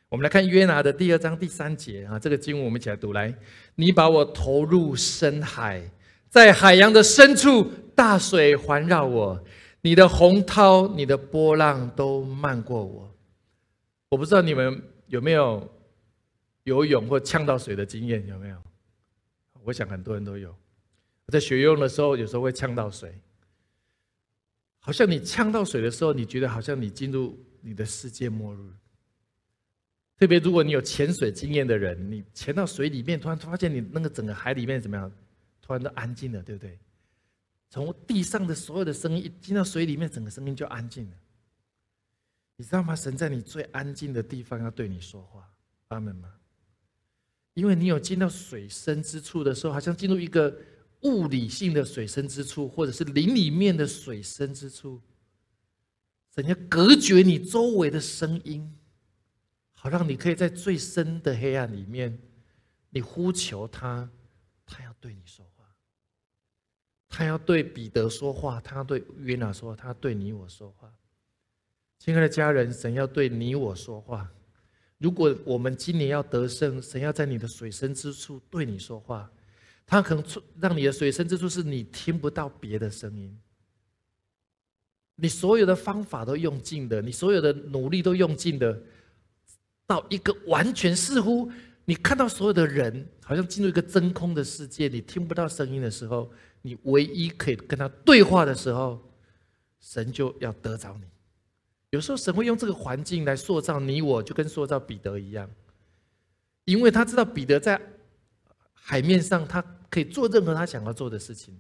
[0.10, 3.34] 我们来看约拿的第二章第三节啊，这个经文我们一起来读来：
[3.76, 5.90] 你把我投入深海。
[6.30, 9.42] 在海洋的深处，大水环绕我，
[9.82, 13.16] 你的洪涛、你的波浪都漫过我。
[14.10, 15.68] 我不知道你们有没有
[16.64, 18.58] 游泳或呛到水的经验，有没有？
[19.64, 20.56] 我想很多人都有。
[21.26, 23.20] 我在学游泳的时候，有时候会呛到水，
[24.80, 28.60] 好像你呛到水的时候，你觉得好像你进入你的世界末日。
[30.18, 35.12] 特别如果你有潜水经验的人，你潜到水里面，突然发现你那个整个海里面怎么样？
[35.66, 36.78] 突然都安静了，对不对？
[37.72, 41.18] 从地上的所有的声音一进到水里面，整个声音就安静了。
[42.56, 42.96] 你知道吗？
[42.96, 45.52] 神在你最安静的地方要对你说话，
[45.88, 46.32] 阿门吗？
[47.56, 50.56] 因为你有进到水深之处的时候，好像进入一个
[51.02, 55.02] 物理性的水深之处，或者是林里面的水深之处，
[56.36, 58.72] 神要隔绝你周围的声音，
[59.74, 62.16] 好让你可以在最深的黑暗里面，
[62.92, 64.08] 你呼求他，
[64.64, 65.44] 他要对你说。
[67.18, 70.94] 他要对彼得说话，他要对约拿说，他要对你我说话。
[71.98, 74.30] 亲爱的家人，神要对你我说话。
[74.98, 79.32] 如果我们今年要得胜，神要在你的水深之处对你说话，
[79.86, 80.22] 他可能
[80.60, 83.40] 让你的水深之处是你听不到别的声音。
[85.16, 88.78] 你所有的方法都用尽的，你所有的努力都用尽的，
[89.88, 91.50] 到一个完全似乎
[91.86, 96.32] 你看到所有的人好像进入一个真空的世界，你听不到声音的时候。
[96.68, 99.00] 你唯一可以跟他对话的时候，
[99.80, 101.06] 神就要得着你。
[101.92, 105.48] 有时候神会用这个环境来塑造你，我就跟塑造彼得一样，
[106.64, 107.80] 因为他知道彼得在
[108.74, 111.56] 海面上，他可以做任何他想要做的事情，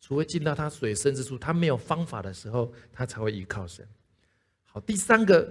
[0.00, 3.86] 除非进到他水深之处，他没有方法的时候，他才会依靠神。
[4.64, 5.46] 好，第三个，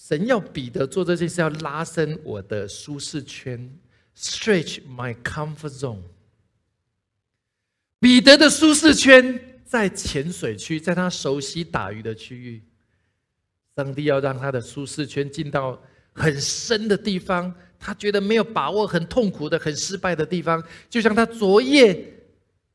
[0.00, 3.68] 神要彼得做这件事，要拉伸我的舒适圈
[4.16, 6.02] ，stretch my comfort zone。
[7.98, 12.62] 彼得的舒适圈在浅水区，在他熟悉打鱼的区域。
[13.74, 15.82] 上帝要让他的舒适圈进到
[16.12, 22.14] 很深的地方，他觉得没有把握、很痛苦的、很失败的地方，就像他昨夜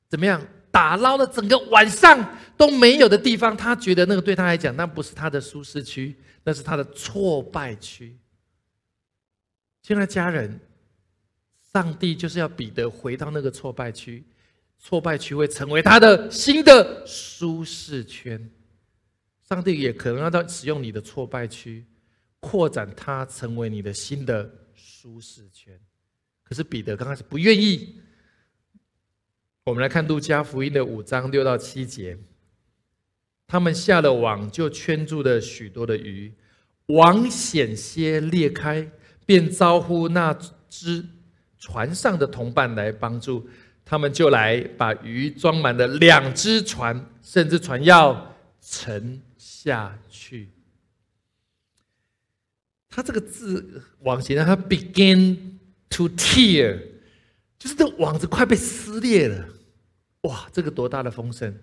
[0.10, 8.18] 怎么样打捞了整个晚上都没有的地方，他觉得那个对他来讲，那不是他的舒适区，那是他的挫败区。
[9.84, 10.60] 亲爱的家人，
[11.72, 14.26] 上帝就是要彼得回到那个挫败区，
[14.80, 18.50] 挫败区会成为他的新的舒适圈。
[19.48, 21.86] 上帝也可能要到使用你的挫败区，
[22.40, 25.80] 扩展它成为你的新的舒适圈。
[26.44, 28.02] 可是彼得刚开始不愿意。
[29.66, 32.18] 我们来看路加福音的五章六到七节，
[33.48, 36.34] 他们下了网，就圈住了许多的鱼，
[36.88, 38.92] 网险些裂开，
[39.26, 40.38] 便招呼那
[40.70, 41.06] 只
[41.58, 43.48] 船上的同伴来帮助。
[43.86, 49.22] 他们就来把鱼装满了两只船，甚至船要沉。
[49.38, 50.50] 下去，
[52.90, 55.38] 他这个字往前呢，他 begin
[55.90, 56.80] to tear，
[57.58, 59.48] 就是这网子快被撕裂了。
[60.24, 61.56] 哇，这个多大的丰盛！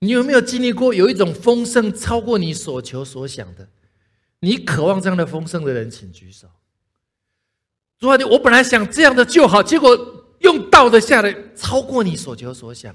[0.00, 3.68] 你有没有经历过有一种丰盛超过你所求所想的？
[4.40, 6.48] 你渴望这样的丰盛的人，请举手。
[7.98, 12.94] 主啊，你我本来想这样的就好，结果用倒的下来，超过你所求所想。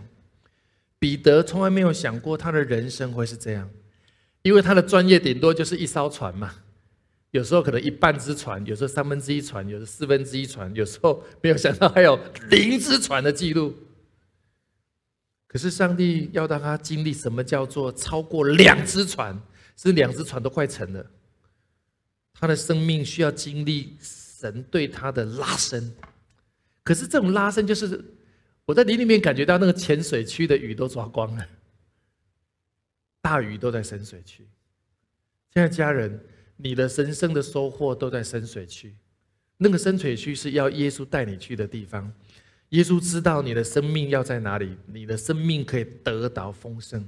[1.00, 3.70] 彼得从来没有想过他的人生会是这样。
[4.42, 6.56] 因为他的专业顶多就是一艘船嘛，
[7.32, 12.18] 有时候可能一半只船，有时候三分之一船，有时四分之一船，有时候没有想到还有
[12.50, 13.74] 零只船的记录。
[15.52, 19.36] 可是上帝要让他经历什么叫做超过两只船，
[19.76, 21.04] 是两只船都快沉了。
[22.34, 25.92] 他的生命需要经历神对他的拉伸，
[26.84, 28.00] 可是这种拉伸就是
[28.66, 31.46] 我在林里面感觉到那个浅水区的鱼都抓光了。
[33.20, 34.48] 大鱼都在深水区。
[35.52, 36.24] 现在家人，
[36.58, 38.96] 你的神圣的收获都在深水区。
[39.58, 42.14] 那个深水区是要耶稣带你去的地方。
[42.70, 47.08] 耶稣知道你的生命要在哪里，你的生命可以得到丰盛。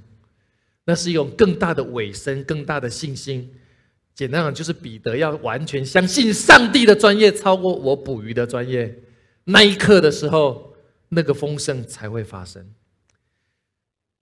[0.84, 3.48] 那是用更大的尾声、更大的信心。
[4.14, 8.94] 简单讲，就是彼得要完全相信上帝的专业超过我捕鱼的专业。
[9.44, 10.74] 那一刻的时候，
[11.10, 12.68] 那个丰盛才会发生。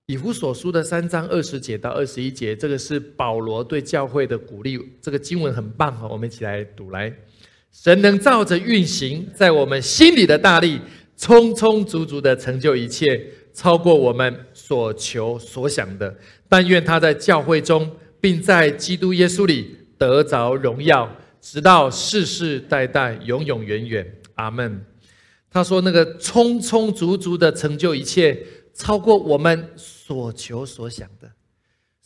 [0.06, 4.78] 以弗所书的三章二十节到二十一节，这个是保罗对教会的鼓励。
[5.00, 7.12] 这个经文很棒哈，我们一起来读来。
[7.72, 10.80] 神能照着运行在我们心里的大力，
[11.20, 16.16] 充充足足的成就一切，超过我们所求所想的。
[16.48, 17.90] 但愿他在教会中，
[18.22, 24.16] 并在基督耶稣里得着荣耀，直到世世代代，永永远远。
[24.36, 24.82] 阿门。
[25.50, 31.30] 他说：“那个充充足足的成就一切。”超过我们所求所想的，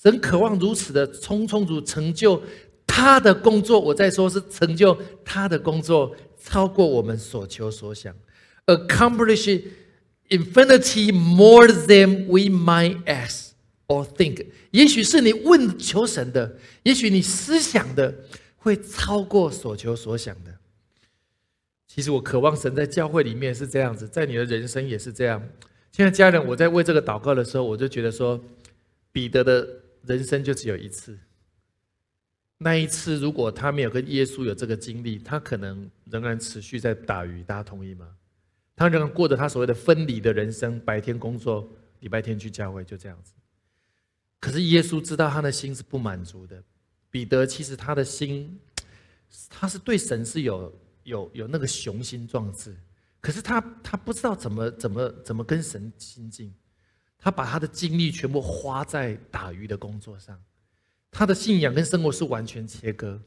[0.03, 2.43] 神渴望如此的充充足成就
[2.85, 3.79] 他的工作。
[3.79, 8.13] 我在说是成就他的工作，超过我们所求所想
[8.67, 9.63] ，accomplish
[10.29, 13.51] infinity more than we might ask
[13.87, 14.47] or think。
[14.71, 18.15] 也许是你问求神的，也许你思想的
[18.57, 20.59] 会超过所求所想的。
[21.87, 25.41] 其实我渴望神在教会里面是这样子，在你的人生也是这样。
[25.93, 28.43] 现在家人，我在为这个祷告的时候，我就觉得说，
[29.13, 29.65] 彼得的
[30.05, 31.17] 人生就只有一次。
[32.59, 37.45] 那一次，如果他没有跟耶稣有这个经历，他可能仍然持续在打鱼。
[37.45, 38.09] 大家同意吗？
[38.77, 41.69] 他仍然过着他所谓的分离的人生，白天工作，
[42.01, 43.33] 礼拜天去教会，就这样子。
[44.41, 46.63] 可是耶稣知道他的心是不满足的。
[47.11, 48.59] 彼得其实他的心，
[49.49, 52.77] 他是对神是有有有那个雄心壮志。
[53.21, 56.53] 可是他他不知道怎么怎么怎么跟神亲近，
[57.17, 60.39] 他把他的精力全部花在打鱼的工作上，
[61.11, 63.19] 他的信仰跟生活是完全切割。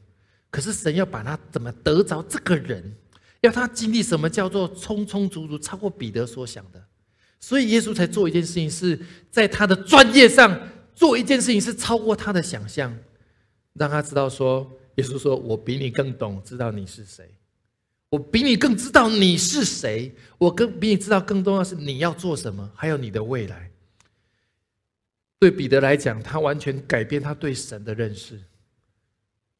[0.50, 2.96] 可是神要把他怎么得着这个人，
[3.40, 6.84] 要他经历什么叫做充充足足超过彼得所想的，
[7.38, 8.98] 所以耶稣才做一件事情，是
[9.30, 10.60] 在他的专业上
[10.94, 12.96] 做一件事情是超过他的想象，
[13.74, 17.32] 让他知道说，耶稣说我比你更懂，知道你是谁。
[18.10, 23.70] 我比你更知道你是谁，我更比你知道更重要是你要做什么，还有你的未来。
[25.38, 28.40] 对彼得来讲，他完全改变他对神的认识，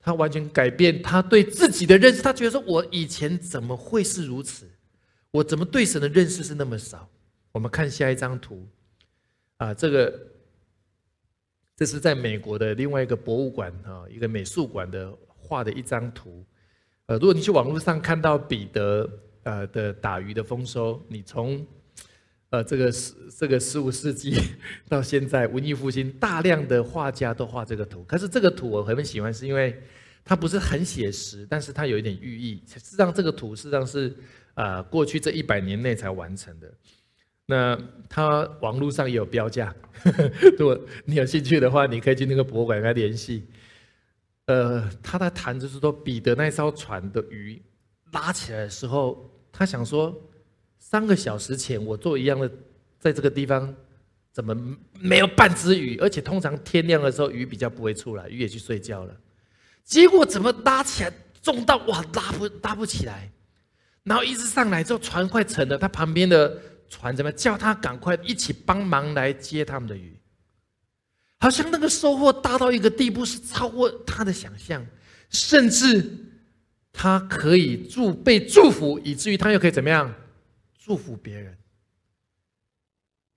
[0.09, 2.23] 他完全改变他对自己的认识。
[2.23, 4.67] 他觉得说：“我以前怎么会是如此？
[5.31, 7.07] 我怎么对神的认识是那么少？”
[7.53, 8.67] 我们看下一张图，
[9.59, 10.19] 啊，这个
[11.77, 16.43] 这是在美国的另外一个博物馆啊，一个美术馆的画的一张图。
[17.05, 19.11] 呃，如果你去网络上看到彼得
[19.43, 21.67] 呃的打鱼的丰收，你从
[22.51, 24.35] 呃这个十这个十五世纪
[24.89, 28.03] 到现在文艺复兴，大量的画家都画这个图。
[28.05, 29.83] 可是这个图我很喜欢，是因为
[30.29, 32.63] 它不是很写实，但是它有一点寓意。
[32.67, 34.15] 实际上这个图实际上是
[34.53, 36.71] 啊过去这一百年内才完成的。
[37.47, 37.75] 那
[38.11, 39.75] 它网络上也有标价，
[40.59, 43.47] 如果你有兴趣的话，你可以去那个博物馆跟他联系。
[44.45, 47.63] 呃，他在谈就是说，彼得那艘船的鱼
[48.13, 50.15] 拉起来的时候，他想说，
[50.79, 52.51] 三个小时前我做一样的，
[52.99, 53.75] 在这个地方
[54.31, 54.55] 怎么
[55.01, 55.97] 没有半只鱼？
[55.97, 59.17] 而且通常天亮的时候鱼比较不会出来，鱼也去睡觉了。
[59.89, 63.33] 结果怎么拉起来重到哇拉不拉不起来？
[64.05, 66.63] 然后一直上来之后船快沉了，他旁边的。
[66.91, 70.19] 船怎么叫他赶快一起帮忙来接他们的鱼？
[71.39, 74.87] 好像那个收获大到一个地步，是超过他的想象，
[75.29, 76.03] 甚至
[76.91, 80.11] 他可以祝被祝福，以至于他又可以怎么样
[80.79, 81.59] 祝福别人？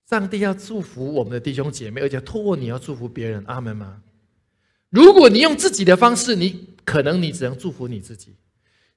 [0.08, 4.02] 上帝要祝福我们的弟兄姐妹，而且透过你要祝福别人，阿门吗？
[4.92, 8.34] 如果你用自己的方式，你可能你只能祝福你自己。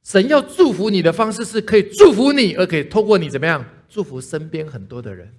[0.03, 3.65] 神要祝福你的方式是可以祝福你，而可以透过你怎么样？
[3.87, 5.33] 祝福身边很多的人。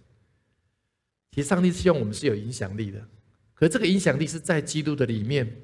[1.31, 3.07] 其实上帝希望我们是有影响力的，
[3.53, 5.63] 可这个影响力是在基督的里面。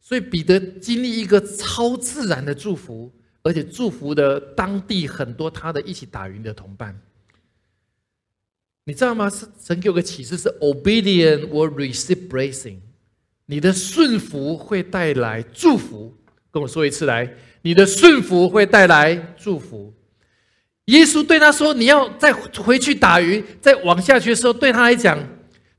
[0.00, 3.12] 所以彼得经历一个超自然的祝福，
[3.42, 6.96] 而且祝福的当地很多他的一起打鱼的同伴。
[8.84, 9.28] 你知道吗？
[9.28, 12.78] 是神给我个启示是：obedient will receive blessing。
[13.52, 16.16] 你的顺服会带来祝福。
[16.50, 17.30] 跟我说一次来，
[17.60, 19.92] 你的顺服会带来祝福。
[20.86, 25.18] 耶稣对他说：“你要再回去打鱼，再往下去的时候，对他来讲，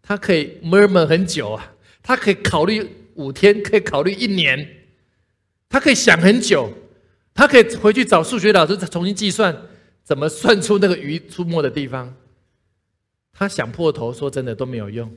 [0.03, 4.67] 他可以 murmur 很久啊，他可以考虑五天，可以考虑一年，
[5.67, 6.71] 他可以想很久，
[7.34, 9.55] 他可以回去找数学老师重新计算，
[10.03, 12.13] 怎么算出那个鱼出没的地方。
[13.34, 15.11] 他想破头，说真的都没有用。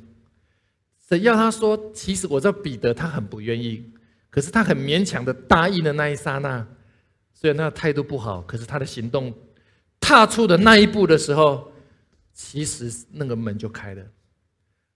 [1.09, 3.93] 神要他说，其实我知道彼得他很不愿意，
[4.31, 6.67] 可是他很勉强的答应的那一刹那，
[7.33, 9.33] 虽然那态度不好，可是他的行动。”
[9.99, 11.73] 踏出的那一步的时候，
[12.33, 14.05] 其实那个门就开了。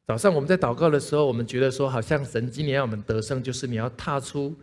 [0.06, 4.54] 早上我们在祷告的时候，我们觉得说，好像神今年要我们得胜，就是你要踏出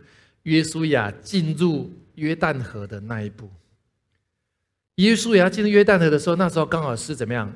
[0.44, 3.50] 约书亚进入约旦河的那一步。
[4.94, 7.54] 约书亚进入约旦河的时候，那时候刚好是怎么样？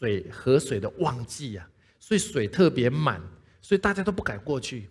[0.00, 1.68] 水河水的旺季呀，
[2.06, 3.18] 所以水特别满，
[3.62, 4.90] 所以大家都不敢过去。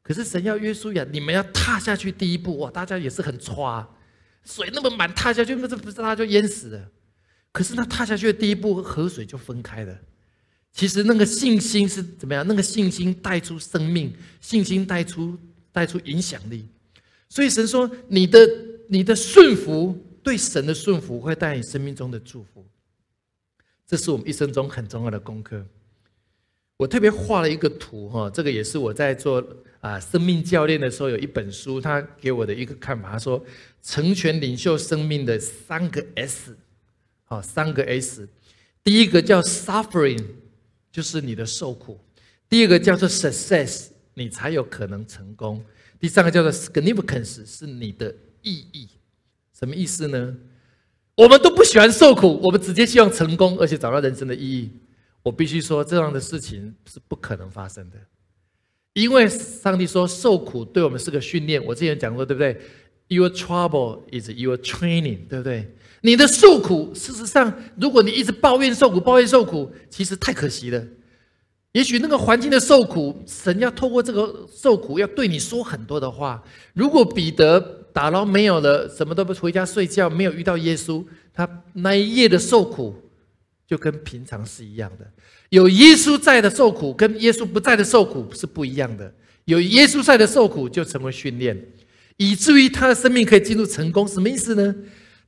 [0.00, 3.96] 可是神要约书亚，你们要踏下去第一步哇，大家也是很抓。
[4.44, 6.88] 水那么满，踏下去，那这不是他就淹死了？
[7.50, 9.98] 可是那踏下去的第一步，河水就分开了。
[10.70, 12.46] 其实那个信心是怎么样？
[12.46, 15.36] 那个信心带出生命，信心带出
[15.72, 16.68] 带出影响力。
[17.28, 18.48] 所以神说：“你的
[18.88, 22.64] 你的顺服，对神的顺服，会带你生命中的祝福。”
[23.84, 25.66] 这是我们一生中很重要的功课。
[26.76, 29.44] 我特别画了一个图哈，这个也是我在做
[29.80, 33.44] 啊生命教练的时候有一本书，他给我的一个看法，他说。
[33.84, 36.56] 成全领袖生命的三个 S，
[37.24, 38.28] 好，三个 S，
[38.84, 40.24] 第一个叫 suffering，
[40.92, 41.98] 就是你的受苦；
[42.48, 45.58] 第二个叫做 success，你才有可能成功；
[45.98, 48.88] 第三个叫做 significance，是你的意义。
[49.52, 50.36] 什么意思呢？
[51.16, 54.70] 我们都不喜欢受苦，我们直接希望成功，而且找到人生的意义。
[55.22, 57.96] 我必须说，这样的事情是不可能发生的，
[58.94, 61.64] 因为上帝说受苦对我们是个训练。
[61.64, 62.60] 我之前讲过，对不对
[63.08, 65.74] ？Your trouble is your training，对不对？
[66.00, 70.84] 你的受苦，事实上，如果你一直抱怨受苦、抱怨受苦，其实太可惜了。
[71.70, 76.42] 也许那个环境的受苦，神要透过这个受苦，要对你说很多的话。
[76.74, 77.60] 如果彼得
[77.92, 82.94] 打捞没有了，什么都不回家睡觉，没有遇到耶稣，他那一夜的受苦
[83.66, 85.10] 就跟平常是一样的。
[85.50, 89.12] 有耶稣在的受苦，跟耶稣不在的受苦是不一样的。
[89.44, 91.66] 有耶稣在的受苦，就成为训练。
[92.16, 94.74] 以至于他的生命可以进入成功，什么意思呢？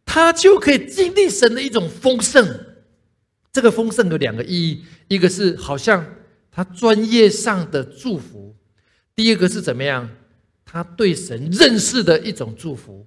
[0.07, 2.47] 他就可以经历神的一种丰盛。
[3.53, 6.05] 这个丰盛有两个意义：一个是好像
[6.51, 8.55] 他专业上的祝福；
[9.15, 10.11] 第二个是怎么样？
[10.65, 13.07] 他对神认识的一种祝福。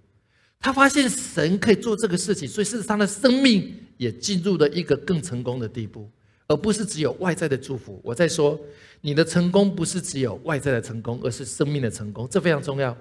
[0.60, 6.10] 他发现神可以做这个事情，所以事实上的生命也进入了一个更成功的地步，
[6.48, 8.02] 而不是只有外在的祝福。
[8.04, 8.60] 我在说，
[9.02, 12.96] 你的成功不是只有外在的成功，而是生命的成功，这非常重要。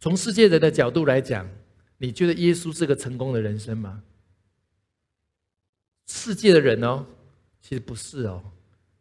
[0.00, 1.48] 从世界人的角度来讲，
[1.98, 4.02] 你觉得耶稣是个成功的人生吗？
[6.08, 7.06] 世界的人哦，
[7.62, 8.42] 其实不是哦。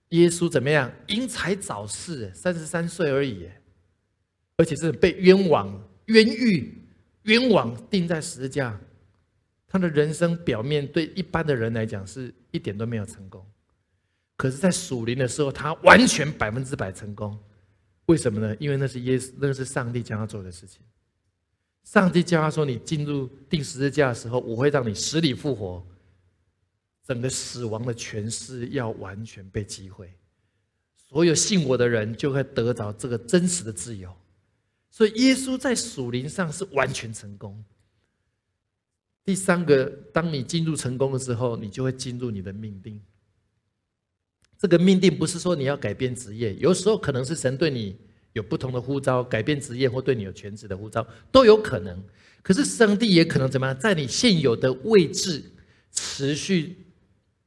[0.09, 0.91] 耶稣怎么样？
[1.07, 3.49] 因财早逝，三十三岁而已，
[4.57, 6.84] 而且是被冤枉、冤狱、
[7.25, 8.79] 冤枉钉在十字架。
[9.67, 13.45] 他的人生表面对一般的人来讲是一点都没有成功，
[14.37, 17.37] 可是，在属灵的时候，他完全百分之百成功。
[18.05, 18.55] 为什么呢？
[18.57, 20.79] 因为那是耶稣，那是上帝将他做的事情。
[21.83, 25.85] 上帝叫他说：“你进入钉十字架的时候，我会让你死里复活。”
[27.05, 30.11] 整个死亡的权势要完全被击毁，
[30.95, 34.15] 所有信我的人就会得着这个真实的自由。
[34.95, 37.61] 所以耶稣在属灵上是完全成功。
[39.25, 39.83] 第三个，
[40.13, 43.01] 当你进入成功的时候，你就会进入你的命定。
[44.57, 47.99] 这个命定不是说你要改变职业，有时候可能是神对你
[48.31, 52.01] 有不同的呼召，改变职业或对你有全职的呼召都有可能。
[52.41, 55.43] 可是上帝也可能怎么样，在你现有的位置
[55.91, 56.77] 持续。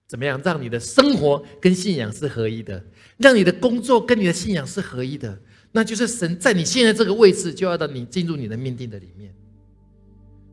[0.07, 2.84] 怎么样让你的生活跟信仰是合一的？
[3.16, 5.38] 让你的工作跟你的信仰是合一的？
[5.70, 9.34] 那就是神在你现在这个位置，就要到你进入你的命定的里面。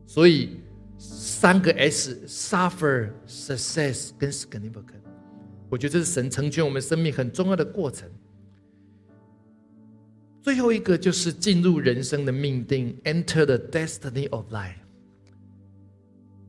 [0.06, 0.60] 所以
[0.98, 5.02] 三个 S：suffer、success 跟 significant。
[5.68, 8.08] 我觉得这是神成全我们生命很重要的过程。
[10.42, 14.76] 最后一个就是进入人生的命定，enter the destiny of life。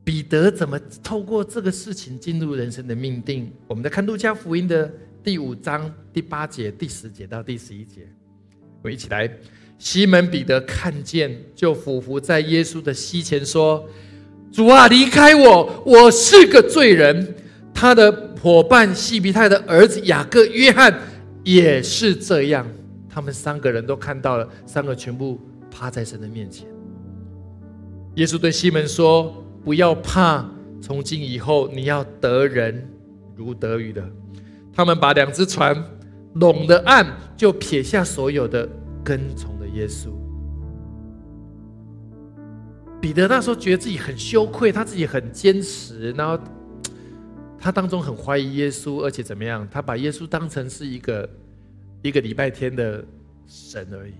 [0.03, 3.51] 彼得怎么透过这个事情进入人生的命定？
[3.67, 4.93] 我们在看路加福音的
[5.23, 8.07] 第五章第八节、第十节到第十一节，
[8.87, 9.29] 我一起来。
[9.77, 13.85] 西门彼得看见，就俯伏在耶稣的膝前说
[14.51, 17.35] ：“主啊，离开我，我是个罪人。”
[17.75, 20.97] 他的伙伴西皮泰的儿子雅各、约翰
[21.43, 22.65] 也是这样。
[23.09, 26.65] 他们三个人都看到了，三个全部趴在神的面前。
[28.15, 29.43] 耶稣对西门说。
[29.65, 30.49] 不要怕，
[30.81, 32.87] 从今以后你要得人
[33.35, 34.01] 如得鱼的。
[34.71, 35.75] 他们把两只船
[36.39, 38.67] 拢的岸，就撇下所有的，
[39.03, 40.09] 跟从的耶稣。
[42.99, 46.37] 彼得那时候觉得自己很羞愧，他自己很坚持，然后
[47.57, 49.67] 他当中很怀疑耶稣，而且怎么样？
[49.69, 51.29] 他把耶稣当成是一个
[52.01, 53.03] 一个礼拜天的
[53.45, 54.13] 神而已。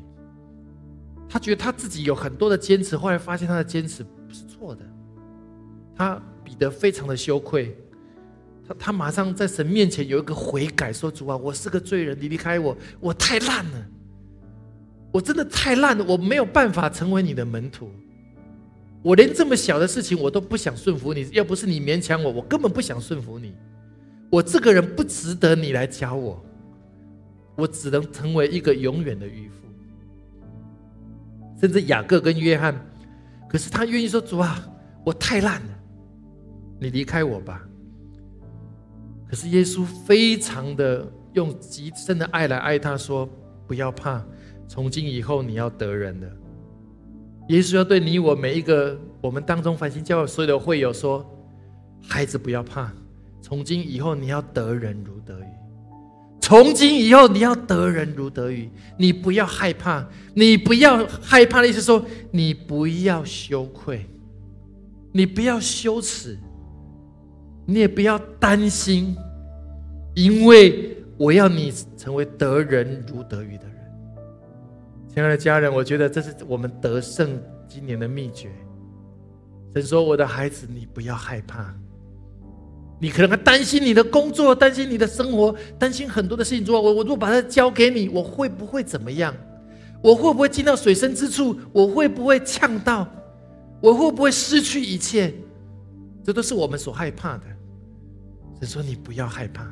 [1.28, 4.82] 他觉得他自己有很多的坚持，后来发现他的坚持不是错的。
[5.95, 7.76] 他彼得非常的羞愧，
[8.68, 13.86] 他他马上在神面前有一个悔改，说：“主啊，我是个罪人，你离开我，我太烂了，
[15.11, 17.89] 我真的太烂了，我没有办法成为你的门徒，
[19.01, 23.53] 我连这么小的事情我都不想顺服你，要不是你勉强我，我根本不想顺服你，
[24.30, 26.43] 我这个人不值得你来教我，
[27.55, 29.55] 我只能成为一个永远的渔夫。”
[31.59, 32.76] 甚至雅各跟约翰，
[33.49, 34.61] 可是他愿意说：“主啊，
[35.05, 35.70] 我太烂了。”
[36.80, 37.63] 你离开我吧。
[39.30, 43.28] 可是耶稣非常的用极深的爱来爱他，说
[43.67, 44.25] ：“不要怕，
[44.67, 46.32] 从今以后你要得人的。”
[47.49, 51.25] 耶稣要对你我每一个我们当中繁星教会所有的会友说
[52.07, 52.91] ：“孩子不要怕，
[53.41, 55.45] 从今以后你要得人如得鱼。
[56.39, 64.05] 从今以后你要得人如得鱼，你不要害怕，你不要害怕的意思说，你不要羞愧，
[65.11, 66.39] 你不要羞耻。”
[67.70, 69.13] 你也不要担心，
[70.15, 73.76] 因为我要你成为得人如得鱼的人。
[75.13, 77.38] 亲爱的家人，我觉得这是我们得胜
[77.68, 78.49] 今年的秘诀。
[79.76, 81.76] 神说：“我的孩子，你不要害怕。
[82.99, 86.65] 你可能还担心你的工作，担心你的生活，担心很多的事情。
[86.65, 89.36] 说，我我如果把它交给你，我会不会怎么样？
[90.01, 91.59] 我会不会进到水深之处？
[91.74, 93.05] 我会不会呛到？
[93.82, 95.34] 我会不会失去一切？
[96.24, 97.43] 这都是我们所害怕的。”
[98.60, 99.64] 神说：“你不要害怕，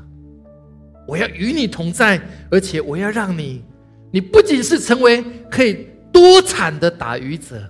[1.08, 2.22] 我要与你同在，
[2.52, 3.64] 而且我要让你，
[4.12, 7.68] 你不仅是成为可以多产的打鱼者，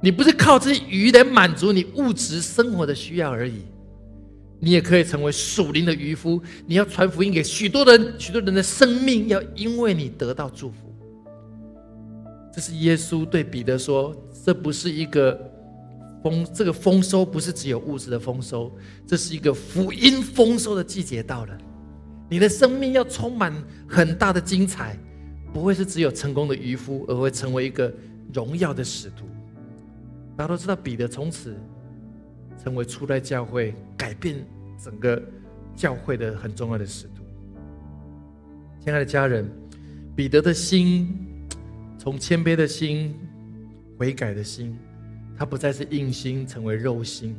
[0.00, 3.62] 你不是靠这些鱼来满足你物质生活的需要而已，
[4.60, 6.40] 你也可以成为属灵的渔夫。
[6.66, 10.94] 你要传福音给许多人，许多人的生命要因为你得到祝福。”
[12.54, 14.14] 这是耶稣对彼得说
[14.44, 15.38] ：“这不是一个。”
[16.22, 18.70] 丰这个丰收不是只有物质的丰收，
[19.06, 21.58] 这是一个福音丰收的季节到了。
[22.28, 23.54] 你的生命要充满
[23.88, 24.98] 很大的精彩，
[25.52, 27.92] 不会是只有成功的渔夫，而会成为一个
[28.32, 29.26] 荣耀的使徒。
[30.36, 31.56] 大家都知道，彼得从此
[32.62, 34.44] 成为初代教会改变
[34.82, 35.22] 整个
[35.76, 37.22] 教会的很重要的使徒。
[38.80, 39.48] 亲爱的家人，
[40.16, 41.16] 彼得的心
[41.96, 43.14] 从谦卑的心、
[43.96, 44.76] 悔改的心。
[45.38, 47.36] 他不再是硬心，成为肉心。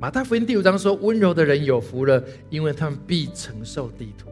[0.00, 4.28] 马太福音第五章说：“温柔的人有福了，因为他们必承受地土。”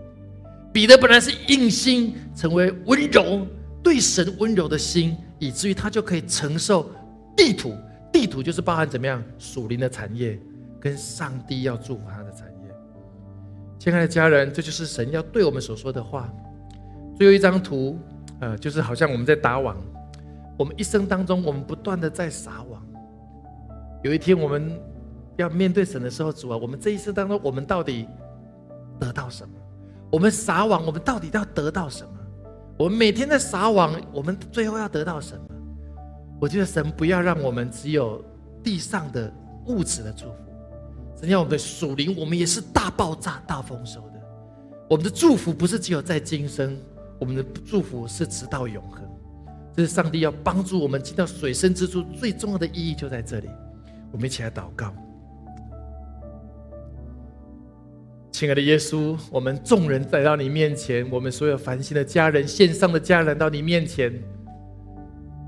[0.73, 3.47] 彼得本来是硬心，成为温柔
[3.83, 6.91] 对神温柔的心，以至于他就可以承受
[7.37, 7.75] 地土。
[8.13, 10.37] 地土就是包含怎么样属灵的产业，
[10.81, 12.71] 跟上帝要祝福他的产业。
[13.79, 16.29] 亲爱的家人，这就是神要对我们所说的话。
[17.17, 17.99] 最后一张图，
[18.41, 19.77] 呃，就是好像我们在打网，
[20.61, 22.87] 我们一生当中，我们不断的在撒网。
[24.03, 24.79] 有一天我们
[25.39, 28.07] 要面对神的时候，主啊，我们这一生当中，我们到底
[28.99, 29.55] 得到什么？
[30.13, 32.13] 我们撒网，我们到底要得到什么？
[32.79, 35.43] 我们每天在撒网，我们最后要得到什么？
[36.39, 38.23] 我觉得神不要让我们只有
[38.63, 39.33] 地上的
[39.65, 40.35] 物质的祝福，
[41.19, 44.21] 神要我们的属灵，我们也是大爆炸、大丰收的。
[44.91, 46.77] 我们的祝福不是只有在今生，
[47.19, 49.09] 我们的祝福是直到永恒。
[49.81, 53.49] 是上帝要帮助我们进到水深之处最重要的意义就在这里。
[54.13, 54.95] 我们一起来祷告。
[58.33, 64.11] 亲爱的耶稣，我们众人来到你面前，我们所有繁星的家人、线上的家人到你面前，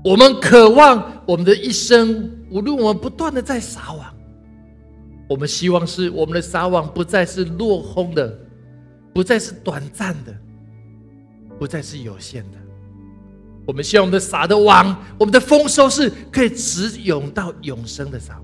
[0.03, 4.13] 我们渴望我们的一生，无论我们不断的在撒网，
[5.27, 8.37] 我们希望是我们的撒网不再是落空的，
[9.11, 10.35] 不再是短暂的，
[11.57, 12.57] 不再是有限的。
[13.65, 18.43] 我们希望我们的撒的网，我们的丰收是可以直涌到永生的撒网。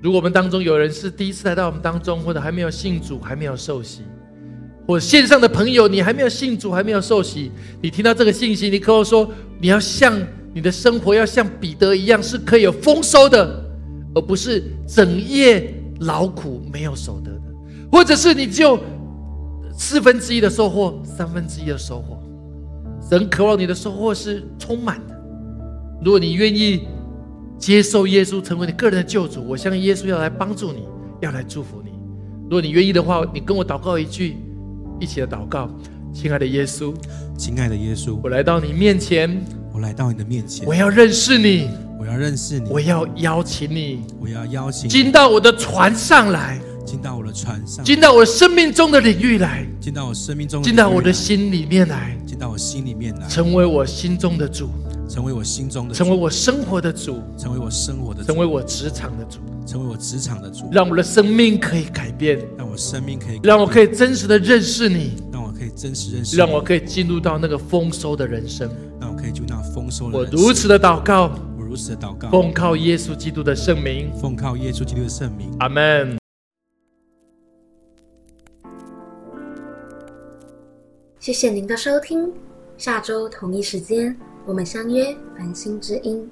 [0.00, 4.02] 如果我们当中有人是第一次来到我们当中，或者还没有信主、还没有受洗，
[4.86, 9.28] 或线上的朋友，你还没有信主、还没有受洗，你听到这个信息，你跟我说，
[9.60, 10.16] 你要像
[10.54, 13.60] 你的生活要像彼得一样，是可以有丰收的，
[14.14, 17.42] 而不是整夜劳苦没有所得的，
[17.90, 18.78] 或者是你就
[19.76, 22.22] 四分之一的收获，三分之一的收获。
[23.08, 25.14] 神渴望你的收获是充满的。
[26.04, 26.86] 如果你愿意。
[27.58, 30.84] 接受耶稣成为你个人的救主，我相信耶稣要来帮助你，
[31.20, 31.90] 要来祝福你。
[32.44, 34.36] 如果你愿意的话，你跟我祷告一句，
[35.00, 35.68] 一起的祷告。
[36.12, 36.94] 亲爱的耶稣，
[37.36, 39.44] 亲爱的耶稣，我来到你面前，
[39.74, 54.70] 我来到你的面前，我要认识你，我要认识你，我要邀请你，我要邀请进到我的船上来，进到我的船上，进到我生命中的领域来，进到我生命中，进到我的心里面来，进到我心里面来，成为我心中的主。
[55.08, 68.70] 成为我心中的，成为我生活的主，成为我生活的，成为我职场的主，成为我职场的主，让我的生命可以改变，让我生命可以，让我可以真实的认识你，让我可以真实认识，让我可以进入到那个丰收的人生，
[69.00, 70.18] 让我可以进入那丰收的。
[70.18, 76.27] 我如此的祷告，我如此的祷告，奉靠耶稣基督的圣名，奉靠耶稣基督的圣名，阿门。
[81.20, 82.32] 谢谢您的收听，
[82.76, 84.16] 下周同一时间。
[84.46, 86.30] 我们相约繁星之音。